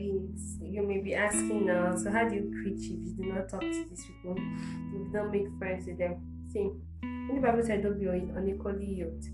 you 0.74 0.82
may 0.82 1.00
be 1.02 1.14
asking 1.14 1.66
now, 1.66 1.96
so 1.96 2.10
how 2.12 2.28
do 2.28 2.36
you 2.36 2.52
preach 2.64 2.86
if 2.86 3.06
you 3.06 3.14
do 3.18 3.34
not 3.34 3.50
talk 3.50 3.62
to 3.62 3.86
these 3.90 4.06
people? 4.06 4.36
You 4.38 5.06
do 5.06 5.10
not 5.12 5.32
make 5.32 5.48
friends 5.60 5.86
with 5.86 5.98
them. 5.98 6.16
See, 6.52 6.72
in 7.04 7.36
the 7.36 7.42
Bible 7.42 7.64
said 7.64 7.84
don't 7.84 8.00
be 8.00 8.08
un- 8.08 8.34
unequally 8.36 8.86
yoked, 8.86 9.28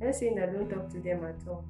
I'm 0.00 0.08
not 0.08 0.16
saying 0.16 0.34
that 0.34 0.52
don't 0.52 0.68
talk 0.68 0.90
to 0.90 1.00
them 1.00 1.24
at 1.24 1.48
all. 1.48 1.64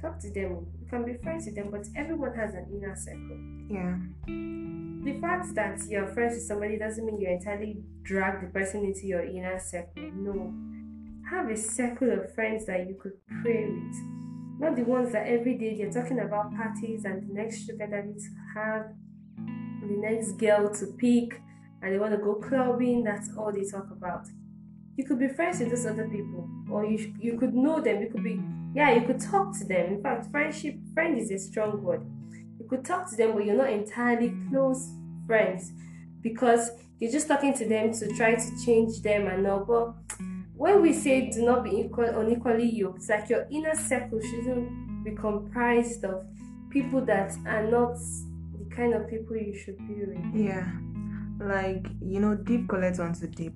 Talk 0.00 0.18
to 0.20 0.30
them. 0.30 0.66
You 0.80 0.86
can 0.88 1.04
be 1.04 1.14
friends 1.14 1.46
with 1.46 1.56
them, 1.56 1.70
but 1.70 1.86
everyone 1.96 2.34
has 2.34 2.54
an 2.54 2.66
inner 2.72 2.94
circle. 2.94 3.38
Yeah. 3.68 3.96
The 5.04 5.20
fact 5.20 5.54
that 5.54 5.80
you're 5.88 6.06
friends 6.06 6.34
with 6.34 6.44
somebody 6.44 6.78
doesn't 6.78 7.04
mean 7.04 7.20
you 7.20 7.28
entirely 7.28 7.82
drag 8.02 8.40
the 8.40 8.46
person 8.48 8.84
into 8.84 9.06
your 9.06 9.24
inner 9.24 9.58
circle. 9.58 10.10
No. 10.14 10.54
Have 11.30 11.50
a 11.50 11.56
circle 11.56 12.10
of 12.12 12.32
friends 12.34 12.66
that 12.66 12.86
you 12.88 12.94
could 12.94 13.12
pray 13.42 13.66
with. 13.66 13.96
Not 14.58 14.76
the 14.76 14.82
ones 14.82 15.12
that 15.12 15.26
every 15.26 15.54
day 15.56 15.76
they're 15.76 15.92
talking 15.92 16.18
about 16.18 16.54
parties 16.54 17.04
and 17.04 17.28
the 17.28 17.32
next 17.32 17.64
sugar 17.64 17.86
daddy 17.86 18.14
to 18.14 18.28
have, 18.54 18.92
the 19.80 19.96
next 19.96 20.32
girl 20.32 20.72
to 20.74 20.86
pick, 20.98 21.40
and 21.80 21.94
they 21.94 21.98
want 21.98 22.12
to 22.12 22.18
go 22.18 22.34
clubbing. 22.34 23.04
That's 23.04 23.30
all 23.36 23.52
they 23.52 23.64
talk 23.64 23.90
about. 23.90 24.26
You 24.96 25.04
could 25.04 25.20
be 25.20 25.28
friends 25.28 25.60
with 25.60 25.70
those 25.70 25.86
other 25.86 26.08
people, 26.08 26.48
or 26.70 26.84
you 26.84 27.14
you 27.20 27.38
could 27.38 27.54
know 27.54 27.80
them. 27.80 28.02
You 28.02 28.10
could 28.10 28.24
be 28.24 28.40
yeah, 28.74 28.94
you 28.94 29.06
could 29.06 29.20
talk 29.20 29.56
to 29.58 29.64
them. 29.64 29.94
In 29.94 30.02
fact, 30.02 30.30
friendship 30.30 30.76
friend 30.92 31.18
is 31.18 31.30
a 31.30 31.38
strong 31.38 31.82
word. 31.82 32.04
You 32.58 32.66
could 32.68 32.84
talk 32.84 33.08
to 33.10 33.16
them, 33.16 33.34
but 33.34 33.44
you're 33.44 33.56
not 33.56 33.70
entirely 33.70 34.34
close 34.50 34.92
friends 35.26 35.72
because 36.20 36.70
you're 36.98 37.12
just 37.12 37.28
talking 37.28 37.54
to 37.54 37.68
them 37.68 37.92
to 37.92 38.08
try 38.16 38.34
to 38.34 38.64
change 38.64 39.02
them 39.02 39.28
and 39.28 39.46
all. 39.46 39.64
But 39.64 40.18
when 40.58 40.82
we 40.82 40.92
say 40.92 41.30
do 41.30 41.44
not 41.44 41.62
be 41.62 41.70
equal, 41.70 42.04
unequally 42.04 42.68
yoked, 42.68 42.98
it's 42.98 43.08
like 43.08 43.28
your 43.28 43.46
inner 43.50 43.76
circle 43.76 44.20
shouldn't 44.20 45.04
be 45.04 45.12
comprised 45.12 46.04
of 46.04 46.26
people 46.68 47.00
that 47.06 47.32
are 47.46 47.62
not 47.70 47.96
the 48.58 48.74
kind 48.74 48.92
of 48.92 49.08
people 49.08 49.36
you 49.36 49.56
should 49.56 49.78
be 49.78 49.94
with. 49.94 50.34
Yeah. 50.34 50.68
Like, 51.40 51.86
you 52.02 52.18
know, 52.18 52.34
deep 52.34 52.68
collect 52.68 52.98
onto 52.98 53.28
deep. 53.28 53.54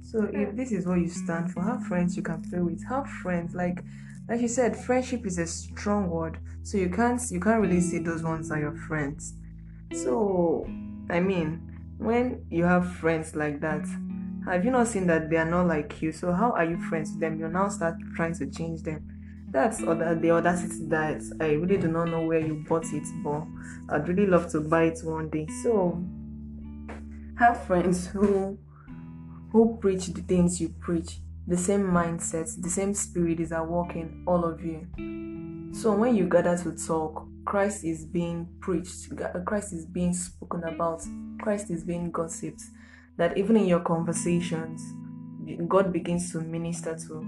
So 0.00 0.22
if 0.32 0.50
hmm. 0.50 0.56
this 0.56 0.70
is 0.70 0.86
what 0.86 1.00
you 1.00 1.08
stand 1.08 1.52
for, 1.52 1.60
have 1.60 1.84
friends 1.86 2.16
you 2.16 2.22
can 2.22 2.40
play 2.42 2.60
with. 2.60 2.84
Have 2.88 3.08
friends. 3.08 3.52
Like 3.54 3.82
like 4.28 4.40
you 4.40 4.48
said, 4.48 4.76
friendship 4.76 5.26
is 5.26 5.38
a 5.38 5.46
strong 5.46 6.08
word. 6.08 6.38
So 6.62 6.78
you 6.78 6.88
can't 6.88 7.20
you 7.32 7.40
can't 7.40 7.60
really 7.60 7.80
say 7.80 7.98
hmm. 7.98 8.04
those 8.04 8.22
ones 8.22 8.52
are 8.52 8.60
your 8.60 8.76
friends. 8.76 9.34
So 9.92 10.64
I 11.10 11.18
mean, 11.18 11.68
when 11.98 12.46
you 12.48 12.62
have 12.62 12.94
friends 12.96 13.34
like 13.34 13.60
that, 13.60 13.84
have 14.46 14.64
you 14.64 14.70
not 14.70 14.88
seen 14.88 15.06
that 15.06 15.30
they 15.30 15.36
are 15.36 15.48
not 15.48 15.66
like 15.66 16.02
you? 16.02 16.12
So 16.12 16.32
how 16.32 16.52
are 16.52 16.64
you 16.64 16.78
friends 16.88 17.10
with 17.10 17.20
them? 17.20 17.38
You 17.38 17.48
now 17.48 17.68
start 17.68 17.96
trying 18.16 18.34
to 18.34 18.46
change 18.50 18.82
them. 18.82 19.08
That's 19.50 19.82
other 19.82 20.14
the 20.14 20.30
audacity 20.30 20.86
that 20.88 21.22
I 21.40 21.52
really 21.52 21.76
do 21.76 21.88
not 21.88 22.06
know 22.06 22.26
where 22.26 22.40
you 22.40 22.64
bought 22.66 22.86
it, 22.92 23.06
but 23.22 23.44
I'd 23.90 24.08
really 24.08 24.26
love 24.26 24.50
to 24.52 24.60
buy 24.60 24.84
it 24.84 25.00
one 25.04 25.28
day. 25.28 25.46
So 25.62 26.02
have 27.38 27.62
friends 27.64 28.06
who 28.06 28.58
who 29.52 29.76
preach 29.80 30.06
the 30.06 30.22
things 30.22 30.60
you 30.60 30.70
preach, 30.80 31.18
the 31.46 31.56
same 31.56 31.82
mindset, 31.82 32.50
the 32.62 32.70
same 32.70 32.94
spirit 32.94 33.38
is 33.40 33.52
at 33.52 33.68
work 33.68 33.94
in 33.94 34.24
all 34.26 34.44
of 34.44 34.64
you. 34.64 34.86
So 35.74 35.94
when 35.94 36.16
you 36.16 36.26
gather 36.28 36.56
to 36.56 36.72
talk, 36.72 37.26
Christ 37.44 37.84
is 37.84 38.06
being 38.06 38.48
preached, 38.60 39.12
Christ 39.44 39.74
is 39.74 39.84
being 39.84 40.14
spoken 40.14 40.64
about, 40.64 41.02
Christ 41.40 41.70
is 41.70 41.84
being 41.84 42.10
gossiped. 42.10 42.62
That 43.16 43.36
even 43.36 43.56
in 43.56 43.66
your 43.66 43.80
conversations, 43.80 44.82
God 45.68 45.92
begins 45.92 46.32
to 46.32 46.40
minister 46.40 46.96
to 47.08 47.26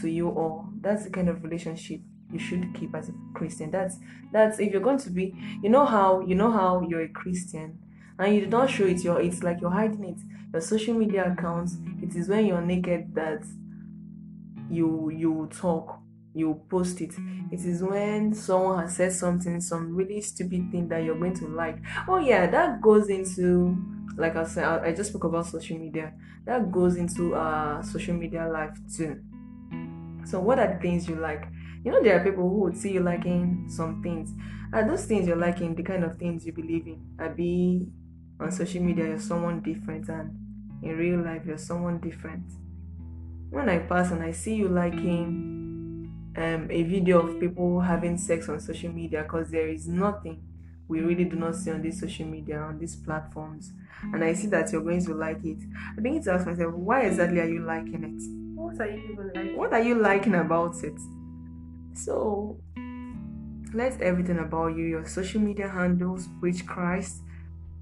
to 0.00 0.08
you 0.08 0.28
all. 0.28 0.68
That's 0.80 1.04
the 1.04 1.10
kind 1.10 1.28
of 1.28 1.42
relationship 1.42 2.00
you 2.32 2.38
should 2.38 2.74
keep 2.74 2.94
as 2.94 3.08
a 3.08 3.12
Christian. 3.34 3.70
That's 3.70 3.98
that's 4.32 4.58
if 4.58 4.72
you're 4.72 4.80
going 4.80 4.98
to 4.98 5.10
be 5.10 5.34
you 5.62 5.68
know 5.68 5.84
how 5.84 6.20
you 6.20 6.34
know 6.34 6.50
how 6.50 6.86
you're 6.88 7.02
a 7.02 7.08
Christian 7.08 7.78
and 8.18 8.34
you 8.34 8.42
do 8.42 8.46
not 8.48 8.70
show 8.70 8.84
it, 8.84 9.02
you're 9.02 9.20
it's 9.20 9.42
like 9.42 9.60
you're 9.60 9.70
hiding 9.70 10.04
it. 10.04 10.18
Your 10.52 10.60
social 10.60 10.94
media 10.94 11.32
accounts, 11.32 11.76
it 12.00 12.14
is 12.14 12.28
when 12.28 12.46
you're 12.46 12.60
naked 12.60 13.14
that 13.14 13.44
you 14.70 15.10
you 15.10 15.48
talk 15.52 16.00
you 16.34 16.60
post 16.68 17.00
it. 17.00 17.14
It 17.52 17.60
is 17.60 17.82
when 17.82 18.34
someone 18.34 18.82
has 18.82 18.96
said 18.96 19.12
something, 19.12 19.60
some 19.60 19.94
really 19.94 20.20
stupid 20.20 20.70
thing 20.72 20.88
that 20.88 21.04
you're 21.04 21.18
going 21.18 21.34
to 21.36 21.46
like. 21.46 21.78
Oh 22.08 22.18
yeah, 22.18 22.50
that 22.50 22.82
goes 22.82 23.08
into 23.08 23.76
like 24.16 24.36
I 24.36 24.44
said, 24.44 24.64
I, 24.64 24.92
just 24.92 25.10
spoke 25.10 25.24
about 25.24 25.46
social 25.46 25.78
media. 25.78 26.12
That 26.44 26.70
goes 26.70 26.96
into 26.96 27.34
uh 27.34 27.82
social 27.82 28.14
media 28.14 28.48
life 28.48 28.76
too. 28.94 29.20
So 30.24 30.40
what 30.40 30.58
are 30.58 30.72
the 30.72 30.80
things 30.80 31.08
you 31.08 31.16
like? 31.16 31.46
You 31.84 31.92
know 31.92 32.02
there 32.02 32.18
are 32.20 32.24
people 32.24 32.48
who 32.48 32.60
would 32.60 32.76
see 32.76 32.92
you 32.92 33.00
liking 33.00 33.66
some 33.68 34.02
things. 34.02 34.32
Are 34.72 34.86
those 34.86 35.04
things 35.04 35.26
you're 35.26 35.36
liking 35.36 35.74
the 35.74 35.82
kind 35.82 36.04
of 36.04 36.16
things 36.16 36.46
you 36.46 36.52
believe 36.52 36.86
in? 36.86 37.00
I 37.18 37.28
be 37.28 37.86
on 38.40 38.50
social 38.50 38.82
media 38.82 39.06
you're 39.06 39.18
someone 39.18 39.60
different 39.60 40.08
and 40.08 40.36
in 40.82 40.96
real 40.96 41.20
life 41.20 41.42
you're 41.46 41.58
someone 41.58 41.98
different. 41.98 42.44
When 43.50 43.68
I 43.68 43.78
pass 43.78 44.10
and 44.10 44.22
I 44.22 44.32
see 44.32 44.54
you 44.54 44.68
liking 44.68 46.10
um, 46.36 46.68
a 46.70 46.82
video 46.82 47.20
of 47.20 47.38
people 47.38 47.80
having 47.80 48.18
sex 48.18 48.48
on 48.48 48.58
social 48.60 48.92
media 48.92 49.22
because 49.22 49.50
there 49.50 49.68
is 49.68 49.86
nothing 49.86 50.42
we 50.88 51.00
really 51.00 51.24
do 51.24 51.36
not 51.36 51.54
see 51.54 51.70
on 51.70 51.82
these 51.82 52.00
social 52.00 52.26
media 52.26 52.58
on 52.58 52.78
these 52.78 52.96
platforms 52.96 53.72
and 54.12 54.22
i 54.22 54.32
see 54.32 54.46
that 54.46 54.70
you're 54.72 54.82
going 54.82 55.04
to 55.04 55.14
like 55.14 55.42
it 55.44 55.58
i 55.96 56.00
begin 56.00 56.22
to 56.22 56.32
ask 56.32 56.46
myself 56.46 56.74
why 56.74 57.02
exactly 57.02 57.40
are 57.40 57.48
you 57.48 57.60
liking 57.60 58.04
it 58.04 58.56
What 58.56 58.80
are 58.80 58.88
you 58.88 59.12
even 59.12 59.30
like? 59.34 59.56
what 59.56 59.72
are 59.72 59.82
you 59.82 59.94
liking 59.94 60.34
about 60.34 60.82
it 60.84 60.98
so 61.94 62.58
let 63.72 64.00
everything 64.00 64.38
about 64.38 64.76
you 64.76 64.84
your 64.84 65.04
social 65.04 65.40
media 65.40 65.68
handles 65.68 66.28
preach 66.40 66.66
christ 66.66 67.22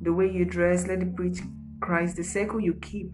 the 0.01 0.13
way 0.13 0.31
you 0.31 0.45
dress 0.45 0.87
let 0.87 1.01
it 1.01 1.15
preach 1.17 1.41
christ 1.81 2.17
the 2.17 2.25
circle 2.25 2.61
you 2.61 2.75
keep 2.75 3.13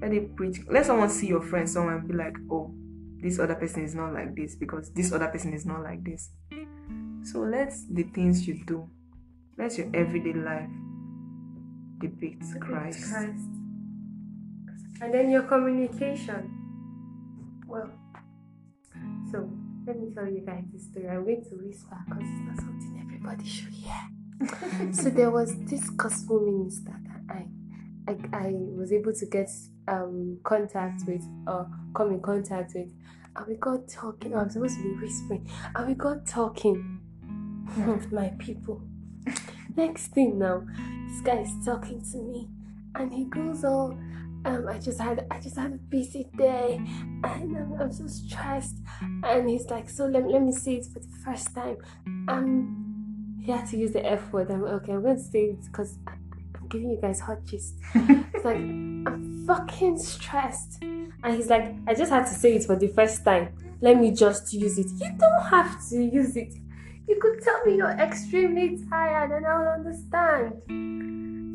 let 0.00 0.12
it 0.12 0.34
preach 0.36 0.58
let 0.68 0.86
someone 0.86 1.08
see 1.08 1.26
your 1.26 1.42
friend 1.42 1.68
someone 1.68 1.94
and 1.94 2.08
be 2.08 2.14
like 2.14 2.36
oh 2.50 2.72
this 3.22 3.38
other 3.38 3.54
person 3.54 3.84
is 3.84 3.94
not 3.94 4.12
like 4.12 4.34
this 4.34 4.54
because 4.54 4.90
this 4.90 5.12
other 5.12 5.28
person 5.28 5.52
is 5.52 5.66
not 5.66 5.82
like 5.82 6.02
this. 6.02 6.30
So 7.22 7.40
let 7.40 7.72
the 7.90 8.04
things 8.04 8.46
you 8.48 8.62
do, 8.64 8.88
let 9.58 9.76
your 9.76 9.88
everyday 9.94 10.32
life 10.32 10.70
depict 11.98 12.44
Christ. 12.60 13.12
Christ. 13.12 13.44
And 15.02 15.14
then 15.14 15.30
your 15.30 15.42
communication. 15.42 16.50
Well, 17.66 17.90
so 19.30 19.50
let 19.86 19.98
me 19.98 20.12
tell 20.14 20.26
you 20.26 20.40
guys 20.44 20.64
this 20.72 20.86
story. 20.86 21.08
I'm 21.08 21.24
going 21.24 21.44
to 21.44 21.54
whisper 21.56 21.96
because 22.06 22.22
it's 22.22 22.46
not 22.46 22.56
something 22.56 23.02
everybody 23.06 23.48
should 23.48 23.68
hear. 23.68 24.92
so 24.92 25.10
there 25.10 25.30
was 25.30 25.54
this 25.64 25.88
gospel 25.90 26.40
minister 26.40 26.92
that 27.06 27.34
I, 27.34 27.46
I, 28.08 28.46
I 28.46 28.50
was 28.52 28.92
able 28.92 29.12
to 29.12 29.26
get 29.26 29.50
um 29.88 30.38
contact 30.44 31.02
with 31.06 31.22
or 31.46 31.68
come 31.94 32.12
in 32.12 32.20
contact 32.20 32.72
with, 32.74 32.92
and 33.36 33.46
we 33.46 33.54
got 33.56 33.88
talking. 33.88 34.34
I'm 34.34 34.50
supposed 34.50 34.76
to 34.76 34.82
be 34.82 35.00
whispering, 35.00 35.48
and 35.74 35.88
we 35.88 35.94
got 35.94 36.26
talking. 36.26 37.00
With 37.76 38.10
my 38.10 38.32
people. 38.40 38.82
Next 39.76 40.08
thing 40.08 40.38
now, 40.38 40.66
this 41.08 41.20
guy 41.22 41.40
is 41.40 41.64
talking 41.64 42.02
to 42.12 42.18
me, 42.18 42.48
and 42.94 43.12
he 43.12 43.24
goes 43.24 43.64
all. 43.64 43.96
Um, 44.44 44.66
I 44.68 44.78
just 44.78 44.98
had 44.98 45.26
I 45.30 45.38
just 45.38 45.56
had 45.56 45.72
a 45.72 45.76
busy 45.76 46.26
day 46.34 46.80
and 47.24 47.24
I'm, 47.24 47.76
I'm 47.78 47.92
so 47.92 48.06
stressed 48.06 48.76
and 49.22 49.50
he's 49.50 49.66
like 49.66 49.90
so 49.90 50.06
let, 50.06 50.26
let 50.26 50.40
me 50.40 50.50
say 50.50 50.76
it 50.76 50.86
for 50.86 50.98
the 50.98 51.14
first 51.22 51.54
time. 51.54 51.76
Um 52.26 53.36
he 53.44 53.52
had 53.52 53.66
to 53.68 53.76
use 53.76 53.92
the 53.92 54.02
F 54.04 54.32
word. 54.32 54.50
I'm 54.50 54.64
okay 54.64 54.92
I'm 54.92 55.02
going 55.02 55.16
to 55.16 55.22
say 55.22 55.40
it 55.40 55.64
because 55.66 55.98
I'm 56.06 56.68
giving 56.68 56.88
you 56.90 56.98
guys 56.98 57.20
hot 57.20 57.44
gist. 57.44 57.74
It's 57.94 58.44
like 58.44 58.56
I'm 58.56 59.44
fucking 59.46 59.98
stressed. 59.98 60.82
And 60.82 61.36
he's 61.36 61.50
like 61.50 61.74
I 61.86 61.92
just 61.92 62.10
had 62.10 62.26
to 62.26 62.32
say 62.32 62.54
it 62.54 62.64
for 62.64 62.76
the 62.76 62.88
first 62.88 63.22
time. 63.22 63.52
Let 63.82 63.98
me 63.98 64.10
just 64.10 64.54
use 64.54 64.78
it. 64.78 64.86
You 64.98 65.12
don't 65.18 65.42
have 65.50 65.86
to 65.90 66.02
use 66.02 66.34
it 66.36 66.54
you 67.08 67.18
could 67.20 67.42
tell 67.42 67.64
me 67.64 67.76
you're 67.76 67.90
extremely 67.90 68.78
tired 68.88 69.30
and 69.32 69.46
I'll 69.46 69.68
understand 69.68 70.54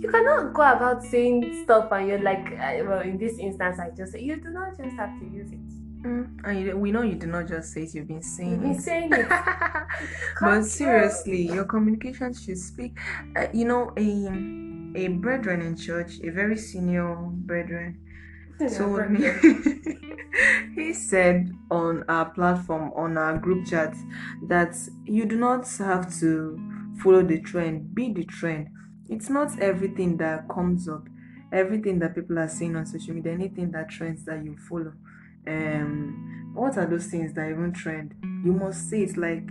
you 0.03 0.12
cannot 0.12 0.53
go 0.53 0.62
about 0.62 1.03
saying 1.03 1.63
stuff 1.63 1.91
and 1.91 2.08
you're 2.08 2.21
like, 2.21 2.45
uh, 2.60 2.84
well, 2.86 2.99
in 2.99 3.17
this 3.17 3.39
instance, 3.39 3.79
I 3.79 3.89
just 3.91 4.19
you 4.19 4.36
do 4.36 4.49
not 4.49 4.77
just 4.77 4.95
have 4.97 5.17
to 5.19 5.25
use 5.25 5.51
it. 5.51 6.03
Mm, 6.03 6.38
and 6.43 6.62
you, 6.62 6.77
we 6.77 6.91
know 6.91 7.01
you 7.01 7.15
do 7.15 7.25
not 7.25 7.47
just 7.47 7.73
say 7.73 7.84
it, 7.84 7.95
you've 7.95 8.08
been 8.08 8.21
saying 8.21 8.51
You've 8.51 8.62
been 8.62 8.71
it. 8.71 8.81
saying 8.81 9.13
it. 9.13 9.27
but 10.41 10.63
seriously, 10.63 11.41
your 11.47 11.63
communication 11.65 12.34
should 12.34 12.58
speak. 12.60 12.97
Uh, 13.36 13.47
you 13.53 13.65
know, 13.65 13.91
a 13.97 15.05
a 15.05 15.08
brethren 15.08 15.62
in 15.62 15.75
church, 15.75 16.19
a 16.23 16.29
very 16.29 16.58
senior 16.58 17.15
brethren, 17.15 17.97
me. 18.59 20.15
he 20.75 20.93
said 20.93 21.51
on 21.71 22.03
our 22.07 22.25
platform, 22.25 22.91
on 22.95 23.17
our 23.17 23.37
group 23.37 23.67
chat, 23.67 23.95
that 24.47 24.75
you 25.05 25.25
do 25.25 25.37
not 25.37 25.67
have 25.77 26.13
to 26.19 26.59
follow 27.01 27.23
the 27.23 27.39
trend. 27.41 27.93
Be 27.93 28.11
the 28.11 28.25
trend. 28.25 28.69
It's 29.09 29.29
not 29.29 29.59
everything 29.59 30.17
that 30.17 30.47
comes 30.49 30.89
up, 30.89 31.07
everything 31.51 31.99
that 31.99 32.15
people 32.15 32.39
are 32.39 32.49
saying 32.49 32.75
on 32.75 32.85
social 32.85 33.13
media, 33.13 33.33
anything 33.33 33.71
that 33.71 33.89
trends 33.89 34.25
that 34.25 34.43
you 34.43 34.57
follow. 34.57 34.93
Um, 35.47 36.51
what 36.55 36.77
are 36.77 36.85
those 36.85 37.07
things 37.07 37.33
that 37.33 37.49
even 37.49 37.71
trend? 37.71 38.15
You 38.43 38.53
must 38.53 38.89
say 38.89 39.03
it 39.03 39.17
like, 39.17 39.47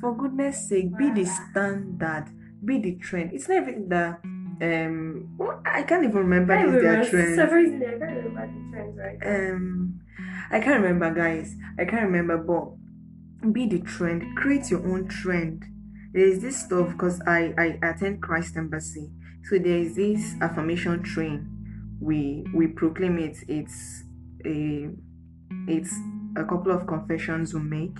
for 0.00 0.16
goodness 0.16 0.68
sake, 0.68 0.96
be 0.96 1.10
the 1.10 1.24
standard, 1.24 2.26
be 2.64 2.78
the 2.78 2.96
trend. 2.96 3.32
It's 3.32 3.48
not 3.48 3.58
everything 3.58 3.88
that 3.90 4.20
um 4.60 5.34
well, 5.38 5.60
I 5.64 5.82
can't 5.82 6.04
even 6.04 6.16
remember 6.18 6.52
I 6.54 6.62
their 6.66 6.72
remember 6.76 7.08
trends. 7.10 7.36
several 7.36 7.66
I 7.66 7.70
can't 7.70 8.00
remember 8.00 8.46
the 8.46 8.70
trends 8.70 8.98
right 8.98 9.18
now. 9.20 9.54
Um 9.54 10.00
I 10.50 10.60
can't 10.60 10.82
remember 10.82 11.14
guys. 11.14 11.54
I 11.78 11.84
can't 11.84 12.04
remember 12.04 12.38
but 12.38 13.52
be 13.52 13.66
the 13.66 13.80
trend, 13.80 14.36
create 14.36 14.70
your 14.70 14.86
own 14.86 15.08
trend. 15.08 15.64
There 16.12 16.26
is 16.26 16.40
this 16.40 16.64
stuff 16.64 16.92
because 16.92 17.20
I, 17.26 17.54
I 17.58 17.78
attend 17.82 18.22
Christ 18.22 18.56
Embassy. 18.56 19.10
So 19.44 19.58
there 19.58 19.78
is 19.78 19.94
this 19.96 20.34
affirmation 20.40 21.02
train. 21.02 21.96
We 22.00 22.44
we 22.54 22.66
proclaim 22.68 23.18
it. 23.18 23.36
It's 23.48 24.04
a 24.44 24.90
it's 25.66 25.94
a 26.36 26.44
couple 26.44 26.72
of 26.72 26.86
confessions 26.86 27.54
we 27.54 27.60
make 27.60 27.96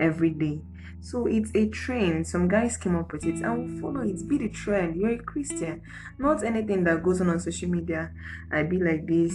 every 0.00 0.30
day. 0.30 0.60
So 1.02 1.26
it's 1.26 1.50
a 1.54 1.68
trend. 1.68 2.26
Some 2.28 2.46
guys 2.46 2.76
came 2.76 2.94
up 2.96 3.12
with 3.12 3.26
it 3.26 3.42
and 3.42 3.74
we 3.74 3.80
follow 3.80 4.02
it. 4.02 4.26
Be 4.28 4.38
the 4.38 4.48
trend. 4.48 4.96
You're 4.96 5.10
a 5.10 5.18
Christian. 5.18 5.82
Not 6.16 6.44
anything 6.44 6.84
that 6.84 7.02
goes 7.02 7.20
on 7.20 7.28
on 7.28 7.40
social 7.40 7.68
media. 7.68 8.12
I 8.52 8.62
be 8.62 8.78
like 8.78 9.06
this. 9.06 9.34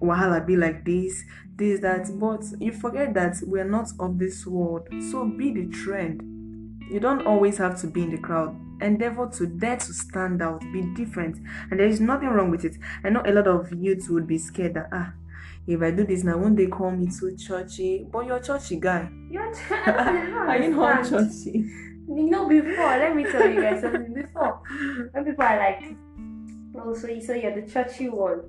Wahala 0.00 0.46
be 0.46 0.56
like 0.56 0.84
this, 0.84 1.24
this, 1.56 1.80
that. 1.80 2.08
But 2.18 2.42
you 2.58 2.72
forget 2.72 3.12
that 3.14 3.36
we're 3.42 3.64
not 3.64 3.90
of 4.00 4.18
this 4.18 4.46
world. 4.46 4.88
So 5.10 5.26
be 5.26 5.52
the 5.52 5.66
trend. 5.68 6.22
You 6.90 7.00
don't 7.00 7.26
always 7.26 7.58
have 7.58 7.78
to 7.82 7.86
be 7.86 8.02
in 8.04 8.10
the 8.10 8.18
crowd. 8.18 8.58
Endeavor 8.80 9.28
to 9.38 9.46
dare 9.46 9.76
to 9.76 9.92
stand 9.92 10.42
out, 10.42 10.60
be 10.72 10.82
different, 10.94 11.38
and 11.70 11.80
there 11.80 11.86
is 11.86 11.98
nothing 11.98 12.28
wrong 12.28 12.50
with 12.50 12.64
it. 12.64 12.76
I 13.02 13.08
know 13.08 13.22
a 13.24 13.32
lot 13.32 13.48
of 13.48 13.72
youths 13.72 14.10
would 14.10 14.26
be 14.26 14.36
scared 14.36 14.74
that 14.74 14.90
ah, 14.92 15.14
if 15.66 15.82
I 15.82 15.90
do 15.90 16.06
this 16.06 16.22
now, 16.22 16.38
won't 16.38 16.56
they 16.56 16.66
call 16.66 16.90
me 16.92 17.08
too 17.08 17.36
churchy? 17.36 18.06
But 18.10 18.26
you're 18.26 18.36
a 18.36 18.42
churchy 18.42 18.78
guy. 18.78 19.10
You're 19.30 19.52
churchy. 19.52 19.90
Are 19.90 20.58
you 20.58 20.70
not 20.70 21.08
churchy? 21.08 21.64
You 22.08 22.30
know, 22.30 22.48
before, 22.48 22.98
let 22.98 23.16
me 23.16 23.24
tell 23.24 23.50
you 23.50 23.60
guys 23.60 23.82
something. 23.82 24.14
Before, 24.14 24.62
when 25.10 25.24
people 25.24 25.44
are 25.44 25.58
like, 25.58 25.82
oh, 26.78 26.94
so, 26.94 27.08
you, 27.08 27.20
so 27.20 27.34
you're 27.34 27.60
the 27.60 27.68
churchy 27.68 28.08
one. 28.08 28.42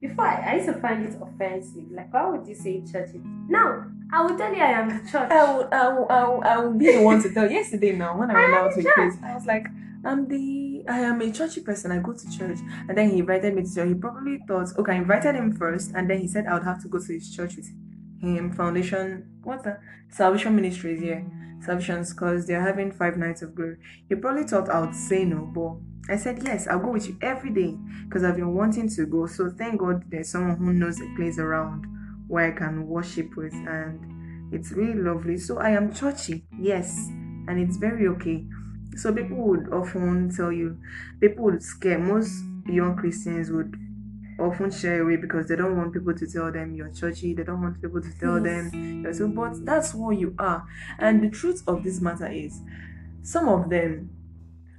Before, 0.00 0.26
I, 0.26 0.52
I 0.52 0.54
used 0.56 0.68
to 0.68 0.80
find 0.80 1.06
it 1.06 1.14
offensive. 1.20 1.90
Like, 1.90 2.12
why 2.12 2.30
would 2.30 2.46
you 2.46 2.54
say 2.54 2.82
churchy? 2.90 3.20
Now, 3.48 3.84
I 4.10 4.22
will 4.22 4.38
tell 4.38 4.54
you 4.54 4.62
I 4.62 4.70
am 4.70 4.88
the 4.88 5.10
church. 5.10 5.30
I 5.30 5.56
would, 5.56 5.72
I 5.74 5.88
would, 5.92 6.10
I 6.10 6.28
would, 6.28 6.46
I 6.46 6.58
would 6.58 6.78
be 6.78 6.92
the 6.92 7.02
one 7.02 7.22
to 7.22 7.34
tell. 7.34 7.50
Yesterday 7.50 7.92
now, 7.92 8.18
when 8.18 8.30
I 8.30 8.34
went 8.34 8.54
out 8.54 8.76
with. 8.76 8.86
Chris, 8.86 9.16
I 9.22 9.34
was 9.34 9.44
like, 9.44 9.66
I'm 10.02 10.26
the, 10.26 10.65
I 10.88 11.00
am 11.00 11.20
a 11.20 11.30
churchy 11.32 11.60
person. 11.60 11.92
I 11.92 11.98
go 11.98 12.12
to 12.12 12.38
church, 12.38 12.58
and 12.88 12.96
then 12.96 13.10
he 13.10 13.18
invited 13.18 13.54
me 13.54 13.62
to 13.62 13.74
church. 13.74 13.88
He 13.88 13.94
probably 13.94 14.38
thought, 14.46 14.68
okay, 14.78 14.92
I 14.92 14.96
invited 14.96 15.34
him 15.34 15.56
first, 15.56 15.92
and 15.94 16.08
then 16.08 16.18
he 16.18 16.28
said 16.28 16.46
I 16.46 16.54
would 16.54 16.64
have 16.64 16.82
to 16.82 16.88
go 16.88 16.98
to 16.98 17.12
his 17.12 17.34
church 17.34 17.56
with 17.56 17.68
him. 18.20 18.52
Foundation, 18.52 19.28
what's 19.42 19.64
that? 19.64 19.80
Salvation 20.10 20.56
Ministries, 20.56 21.02
yeah, 21.02 21.20
Salvations, 21.60 22.12
because 22.12 22.46
they're 22.46 22.60
having 22.60 22.90
five 22.92 23.16
nights 23.16 23.42
of 23.42 23.54
glory. 23.54 23.76
He 24.08 24.14
probably 24.14 24.44
thought 24.44 24.68
I 24.68 24.80
would 24.80 24.94
say 24.94 25.24
no, 25.24 25.50
but 25.54 25.76
I 26.12 26.16
said 26.16 26.42
yes. 26.44 26.66
I'll 26.68 26.78
go 26.78 26.92
with 26.92 27.08
you 27.08 27.16
every 27.20 27.50
day 27.50 27.76
because 28.04 28.24
I've 28.24 28.36
been 28.36 28.54
wanting 28.54 28.88
to 28.90 29.06
go. 29.06 29.26
So 29.26 29.50
thank 29.50 29.80
God 29.80 30.04
there's 30.08 30.30
someone 30.30 30.56
who 30.56 30.72
knows 30.72 31.00
a 31.00 31.14
place 31.16 31.38
around 31.38 31.84
where 32.28 32.52
I 32.52 32.56
can 32.56 32.86
worship 32.86 33.36
with, 33.36 33.52
and 33.52 34.52
it's 34.54 34.72
really 34.72 35.00
lovely. 35.00 35.36
So 35.36 35.58
I 35.58 35.70
am 35.70 35.92
churchy, 35.92 36.44
yes, 36.58 37.08
and 37.48 37.58
it's 37.58 37.76
very 37.76 38.06
okay. 38.08 38.46
So 38.94 39.12
people 39.12 39.38
would 39.48 39.72
often 39.72 40.30
tell 40.34 40.52
you, 40.52 40.78
people 41.20 41.44
would 41.44 41.62
scare 41.62 41.98
most 41.98 42.44
young 42.66 42.96
Christians 42.96 43.50
would 43.50 43.76
often 44.38 44.70
shy 44.70 44.96
away 44.96 45.16
because 45.16 45.48
they 45.48 45.56
don't 45.56 45.76
want 45.76 45.92
people 45.92 46.14
to 46.14 46.26
tell 46.26 46.52
them 46.52 46.74
you're 46.74 46.90
churchy. 46.90 47.34
They 47.34 47.44
don't 47.44 47.62
want 47.62 47.80
people 47.80 48.00
to 48.02 48.18
tell 48.18 48.36
Yes. 48.44 48.70
them 48.72 49.02
you're 49.02 49.14
so. 49.14 49.28
But 49.28 49.64
that's 49.64 49.92
who 49.92 50.12
you 50.12 50.34
are. 50.38 50.64
And 50.98 51.22
the 51.22 51.30
truth 51.30 51.62
of 51.66 51.82
this 51.84 52.00
matter 52.00 52.26
is, 52.26 52.60
some 53.22 53.48
of 53.48 53.70
them 53.70 54.10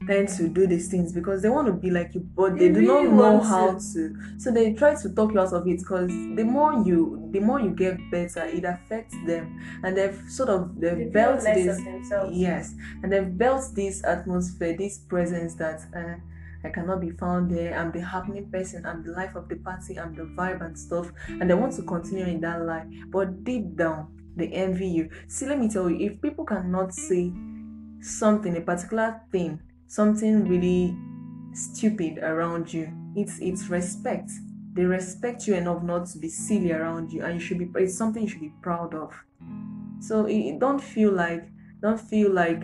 tend 0.05 0.27
to 0.29 0.47
do 0.47 0.67
these 0.67 0.89
things 0.89 1.11
because 1.13 1.41
they 1.41 1.49
want 1.49 1.67
to 1.67 1.73
be 1.73 1.89
like 1.89 2.13
you, 2.13 2.21
but 2.35 2.57
they, 2.57 2.67
They 2.69 2.81
do 2.81 2.87
not 2.87 3.03
know 3.05 3.39
how 3.39 3.71
to. 3.73 3.79
to. 3.93 4.15
So 4.37 4.51
they 4.51 4.73
try 4.73 4.95
to 4.95 5.09
talk 5.13 5.33
you 5.33 5.39
out 5.39 5.53
of 5.53 5.67
it 5.67 5.79
because 5.79 6.07
the 6.09 6.43
more 6.43 6.73
you, 6.85 7.27
the 7.31 7.39
more 7.39 7.59
you 7.59 7.71
get 7.71 7.97
better, 8.11 8.43
it 8.45 8.63
affects 8.63 9.15
them, 9.25 9.59
and 9.83 9.97
they've 9.97 10.19
sort 10.29 10.49
of 10.49 10.79
They 10.79 10.89
they've 10.89 10.97
feel 10.97 11.11
built 11.11 11.41
this. 11.43 11.77
themselves. 11.83 12.37
Yes, 12.37 12.73
and 13.01 13.11
they've 13.11 13.37
built 13.37 13.63
this 13.75 14.03
atmosphere, 14.03 14.75
this 14.77 14.99
presence 14.99 15.55
that 15.55 15.81
uh, 15.95 16.15
I 16.63 16.69
cannot 16.69 17.01
be 17.01 17.11
found 17.11 17.51
there. 17.51 17.77
I'm 17.77 17.91
the 17.91 18.01
happening 18.01 18.49
person. 18.51 18.85
I'm 18.85 19.03
the 19.03 19.11
life 19.11 19.35
of 19.35 19.47
the 19.49 19.55
party. 19.55 19.99
I'm 19.99 20.13
the 20.15 20.23
vibe 20.23 20.63
and 20.65 20.77
stuff. 20.77 21.11
And 21.29 21.49
they 21.49 21.53
want 21.53 21.73
to 21.73 21.83
continue 21.83 22.25
in 22.25 22.41
that 22.41 22.61
life, 22.65 22.85
but 23.09 23.43
deep 23.43 23.75
down 23.75 24.13
they 24.35 24.47
envy 24.49 24.87
you. 24.87 25.09
See, 25.27 25.47
let 25.47 25.59
me 25.59 25.67
tell 25.67 25.89
you, 25.89 25.97
if 26.11 26.21
people 26.21 26.45
cannot 26.45 26.93
say 26.93 27.31
something, 28.01 28.55
a 28.55 28.61
particular 28.61 29.21
thing, 29.31 29.59
something 29.87 30.47
really 30.47 30.95
stupid 31.53 32.19
around 32.19 32.71
you, 32.73 32.91
it's 33.15 33.39
it's 33.39 33.67
respect. 33.69 34.29
They 34.73 34.85
respect 34.85 35.47
you 35.47 35.55
enough 35.55 35.81
not 35.83 36.05
to 36.07 36.19
be 36.19 36.29
silly 36.29 36.71
around 36.71 37.11
you, 37.11 37.23
and 37.23 37.35
you 37.35 37.39
should 37.39 37.57
be. 37.59 37.67
It's 37.81 37.97
something 37.97 38.23
you 38.23 38.29
should 38.29 38.41
be 38.41 38.53
proud 38.61 38.93
of. 38.93 39.13
So 39.99 40.25
it, 40.25 40.59
don't 40.59 40.81
feel 40.81 41.11
like 41.11 41.43
don't 41.81 41.99
feel 41.99 42.31
like 42.31 42.61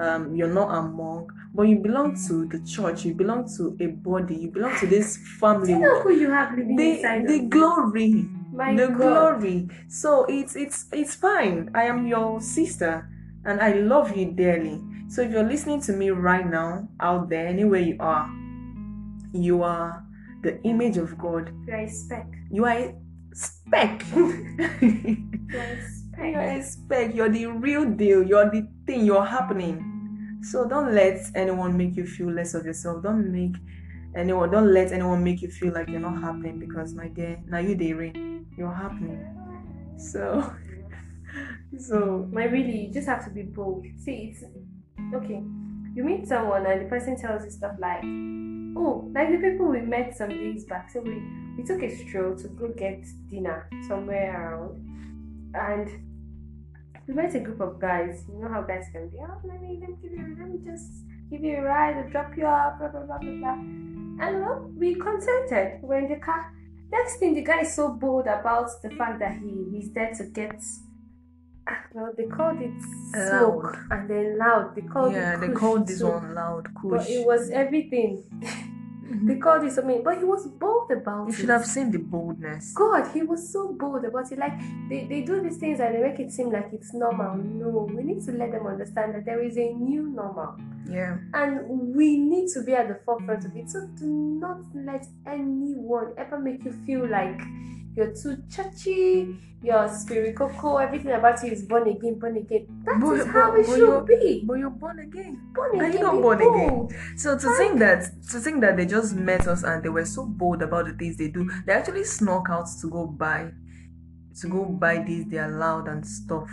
um, 0.00 0.34
you're 0.34 0.52
not 0.52 0.74
among, 0.76 1.30
but 1.54 1.62
you 1.62 1.78
belong 1.78 2.16
to 2.28 2.46
the 2.46 2.60
church. 2.66 3.04
You 3.04 3.14
belong 3.14 3.48
to 3.56 3.76
a 3.80 3.86
body. 3.86 4.34
You 4.36 4.50
belong 4.50 4.76
to 4.80 4.86
this 4.86 5.16
Do 5.16 5.24
family. 5.40 5.72
you 5.72 5.78
know 5.78 6.00
who 6.02 6.12
you 6.12 6.30
have 6.30 6.50
living 6.56 6.76
The 6.76 6.96
inside 6.96 7.28
the 7.28 7.40
glory, 7.48 8.28
My 8.52 8.74
the 8.76 8.88
God. 8.88 8.96
glory. 9.40 9.68
So 9.88 10.26
it's 10.28 10.56
it's 10.56 10.86
it's 10.92 11.14
fine. 11.14 11.70
I 11.74 11.84
am 11.84 12.06
your 12.06 12.40
sister, 12.42 13.08
and 13.46 13.60
I 13.62 13.72
love 13.72 14.14
you 14.16 14.32
dearly. 14.32 14.82
So 15.08 15.22
if 15.22 15.30
you're 15.30 15.44
listening 15.44 15.80
to 15.82 15.92
me 15.92 16.10
right 16.10 16.46
now, 16.46 16.88
out 17.00 17.28
there, 17.28 17.46
anywhere 17.46 17.80
you 17.80 17.96
are, 18.00 18.28
you 19.32 19.62
are 19.62 20.04
the 20.42 20.60
image 20.62 20.96
of 20.96 21.16
God. 21.18 21.52
You 21.66 21.74
are 21.74 21.80
a 21.80 21.88
speck. 21.88 22.26
You 22.50 22.64
are 22.64 22.78
a 22.78 22.94
speck. 23.32 24.04
You 24.14 25.60
are 25.60 25.64
a 25.64 25.82
speck. 25.82 26.32
You're 26.32 26.40
a 26.40 26.62
speck. 26.62 27.14
You're 27.14 27.28
the 27.28 27.46
real 27.46 27.84
deal. 27.84 28.22
You're 28.22 28.50
the 28.50 28.66
thing. 28.86 29.04
You're 29.04 29.24
happening. 29.24 30.38
So 30.42 30.66
don't 30.66 30.94
let 30.94 31.20
anyone 31.34 31.76
make 31.76 31.96
you 31.96 32.06
feel 32.06 32.30
less 32.30 32.54
of 32.54 32.64
yourself. 32.64 33.02
Don't 33.02 33.30
make 33.30 33.56
anyone. 34.16 34.50
Don't 34.50 34.72
let 34.72 34.92
anyone 34.92 35.22
make 35.22 35.42
you 35.42 35.50
feel 35.50 35.72
like 35.72 35.88
you're 35.88 36.00
not 36.00 36.20
happening. 36.20 36.58
Because 36.58 36.94
my 36.94 37.08
dear, 37.08 37.40
now 37.46 37.58
you 37.58 37.74
daring. 37.74 38.46
You're 38.56 38.74
happening. 38.74 39.24
So, 39.96 40.52
so 41.78 42.28
My 42.32 42.44
really, 42.44 42.86
you 42.86 42.92
just 42.92 43.08
have 43.08 43.24
to 43.24 43.30
be 43.30 43.42
bold. 43.42 43.86
See, 43.98 44.32
it's 44.32 44.44
okay. 45.16 45.42
You 45.94 46.04
meet 46.04 46.26
someone 46.26 46.66
and 46.66 46.80
the 46.80 46.88
person 46.88 47.16
tells 47.16 47.44
you 47.44 47.50
stuff 47.50 47.76
like, 47.78 48.02
"Oh, 48.76 49.10
like 49.14 49.30
the 49.30 49.38
people 49.38 49.68
we 49.68 49.80
met 49.80 50.16
some 50.16 50.30
days 50.30 50.64
back. 50.64 50.90
So 50.90 51.00
we 51.00 51.22
we 51.56 51.62
took 51.64 51.82
a 51.82 51.90
stroll 51.96 52.36
to 52.36 52.48
go 52.48 52.68
get 52.68 53.04
dinner 53.30 53.68
somewhere 53.86 54.34
around, 54.34 54.74
and 55.54 55.88
we 57.06 57.14
met 57.14 57.34
a 57.34 57.40
group 57.40 57.60
of 57.60 57.78
guys. 57.78 58.24
You 58.28 58.40
know 58.40 58.48
how 58.48 58.62
guys 58.62 58.86
can 58.92 59.08
be. 59.08 59.18
Oh, 59.20 59.40
let 59.44 59.62
me 59.62 59.78
let 59.80 59.90
me 59.90 59.96
give 60.02 60.12
you 60.12 60.36
let 60.38 60.48
me 60.48 60.58
just 60.64 60.90
give 61.30 61.42
you 61.42 61.58
a 61.58 61.62
ride 61.62 61.96
or 61.96 62.08
drop 62.10 62.36
you 62.36 62.46
off, 62.46 62.78
blah 62.78 62.88
blah 62.88 63.02
blah 63.02 63.18
blah 63.18 63.36
blah. 63.38 63.58
And 64.20 64.40
well, 64.40 64.70
we 64.76 64.94
consented. 64.94 65.80
We're 65.82 65.98
in 65.98 66.08
the 66.08 66.16
car. 66.16 66.52
Next 66.90 67.16
thing, 67.18 67.34
the 67.34 67.42
guy 67.42 67.60
is 67.62 67.74
so 67.74 67.88
bold 67.88 68.26
about 68.26 68.70
the 68.82 68.90
fact 68.90 69.18
that 69.20 69.38
he 69.38 69.68
he's 69.70 69.92
there 69.92 70.12
to 70.14 70.24
get. 70.24 70.60
Well, 71.92 72.12
they 72.16 72.24
called 72.24 72.60
it 72.60 72.72
smoke 73.12 73.76
and 73.90 74.10
then 74.10 74.38
loud. 74.38 74.74
They 74.74 74.82
called 74.82 75.12
yeah, 75.12 75.34
it 75.34 75.40
they 75.40 75.48
called 75.52 75.86
this 75.86 76.00
too. 76.00 76.08
one 76.08 76.34
loud 76.34 76.68
But 76.82 77.08
it 77.08 77.24
was 77.24 77.50
everything. 77.50 78.22
Mm-hmm. 79.04 79.28
they 79.28 79.36
called 79.36 79.64
it 79.64 79.72
something, 79.72 80.02
but 80.02 80.18
he 80.18 80.24
was 80.24 80.46
bold 80.46 80.90
about 80.90 81.24
You 81.24 81.28
it. 81.28 81.32
You 81.32 81.34
should 81.40 81.48
have 81.50 81.66
seen 81.66 81.90
the 81.90 81.98
boldness. 81.98 82.72
God, 82.74 83.10
he 83.12 83.22
was 83.22 83.52
so 83.52 83.72
bold 83.72 84.04
about 84.04 84.32
it. 84.32 84.38
Like 84.38 84.58
they, 84.88 85.04
they 85.04 85.20
do 85.20 85.40
these 85.42 85.58
things 85.58 85.78
and 85.78 85.94
they 85.94 86.00
make 86.00 86.18
it 86.20 86.32
seem 86.32 86.50
like 86.50 86.70
it's 86.72 86.92
normal. 86.94 87.36
No, 87.36 87.88
we 87.94 88.02
need 88.02 88.24
to 88.24 88.32
let 88.32 88.50
them 88.50 88.66
understand 88.66 89.14
that 89.14 89.24
there 89.24 89.42
is 89.42 89.56
a 89.58 89.72
new 89.74 90.08
normal. 90.08 90.56
Yeah. 90.88 91.16
And 91.32 91.94
we 91.94 92.18
need 92.18 92.48
to 92.54 92.62
be 92.62 92.74
at 92.74 92.88
the 92.88 92.98
forefront 93.04 93.44
of 93.44 93.56
it. 93.56 93.70
So 93.70 93.86
do 93.98 94.06
not 94.06 94.60
let 94.74 95.06
anyone 95.26 96.12
ever 96.18 96.38
make 96.38 96.64
you 96.64 96.72
feel 96.86 97.08
like 97.08 97.40
you're 97.96 98.12
too 98.12 98.36
churchy, 98.50 99.38
you're 99.62 99.88
spiritual, 99.88 100.78
everything 100.80 101.12
about 101.12 101.42
you 101.44 101.52
is 101.52 101.62
born 101.62 101.88
again, 101.88 102.18
born 102.18 102.36
again. 102.36 102.66
That 102.84 102.96
is 102.96 103.24
But- 103.24 103.26
how 103.28 103.50
but- 103.52 103.60
it 103.60 103.66
but 103.66 103.76
should 103.76 104.06
be. 104.06 104.44
But 104.46 104.54
you're 104.54 104.70
born 104.70 104.98
again. 104.98 105.40
Born 105.54 105.70
Are 105.80 105.84
again, 105.84 105.92
you 105.92 106.00
not 106.02 106.20
born 106.20 106.40
again? 106.40 106.88
So 107.16 107.38
to 107.38 107.56
think 107.56 107.78
that 107.78 108.02
to 108.32 108.40
think 108.40 108.60
that 108.62 108.76
they 108.76 108.84
just 108.86 109.14
met 109.16 109.46
us 109.46 109.62
and 109.62 109.82
they 109.82 109.88
were 109.90 110.04
so 110.04 110.26
bold 110.26 110.60
about 110.62 110.86
the 110.86 110.92
things 110.92 111.16
they 111.16 111.28
do, 111.28 111.48
they 111.66 111.72
actually 111.72 112.04
snuck 112.04 112.48
out 112.50 112.66
to 112.80 112.90
go 112.90 113.06
buy 113.06 113.52
to 114.40 114.48
go 114.48 114.64
buy 114.64 114.98
this, 114.98 115.24
they 115.30 115.38
are 115.38 115.48
loud 115.50 115.86
and 115.86 116.04
stuff. 116.04 116.50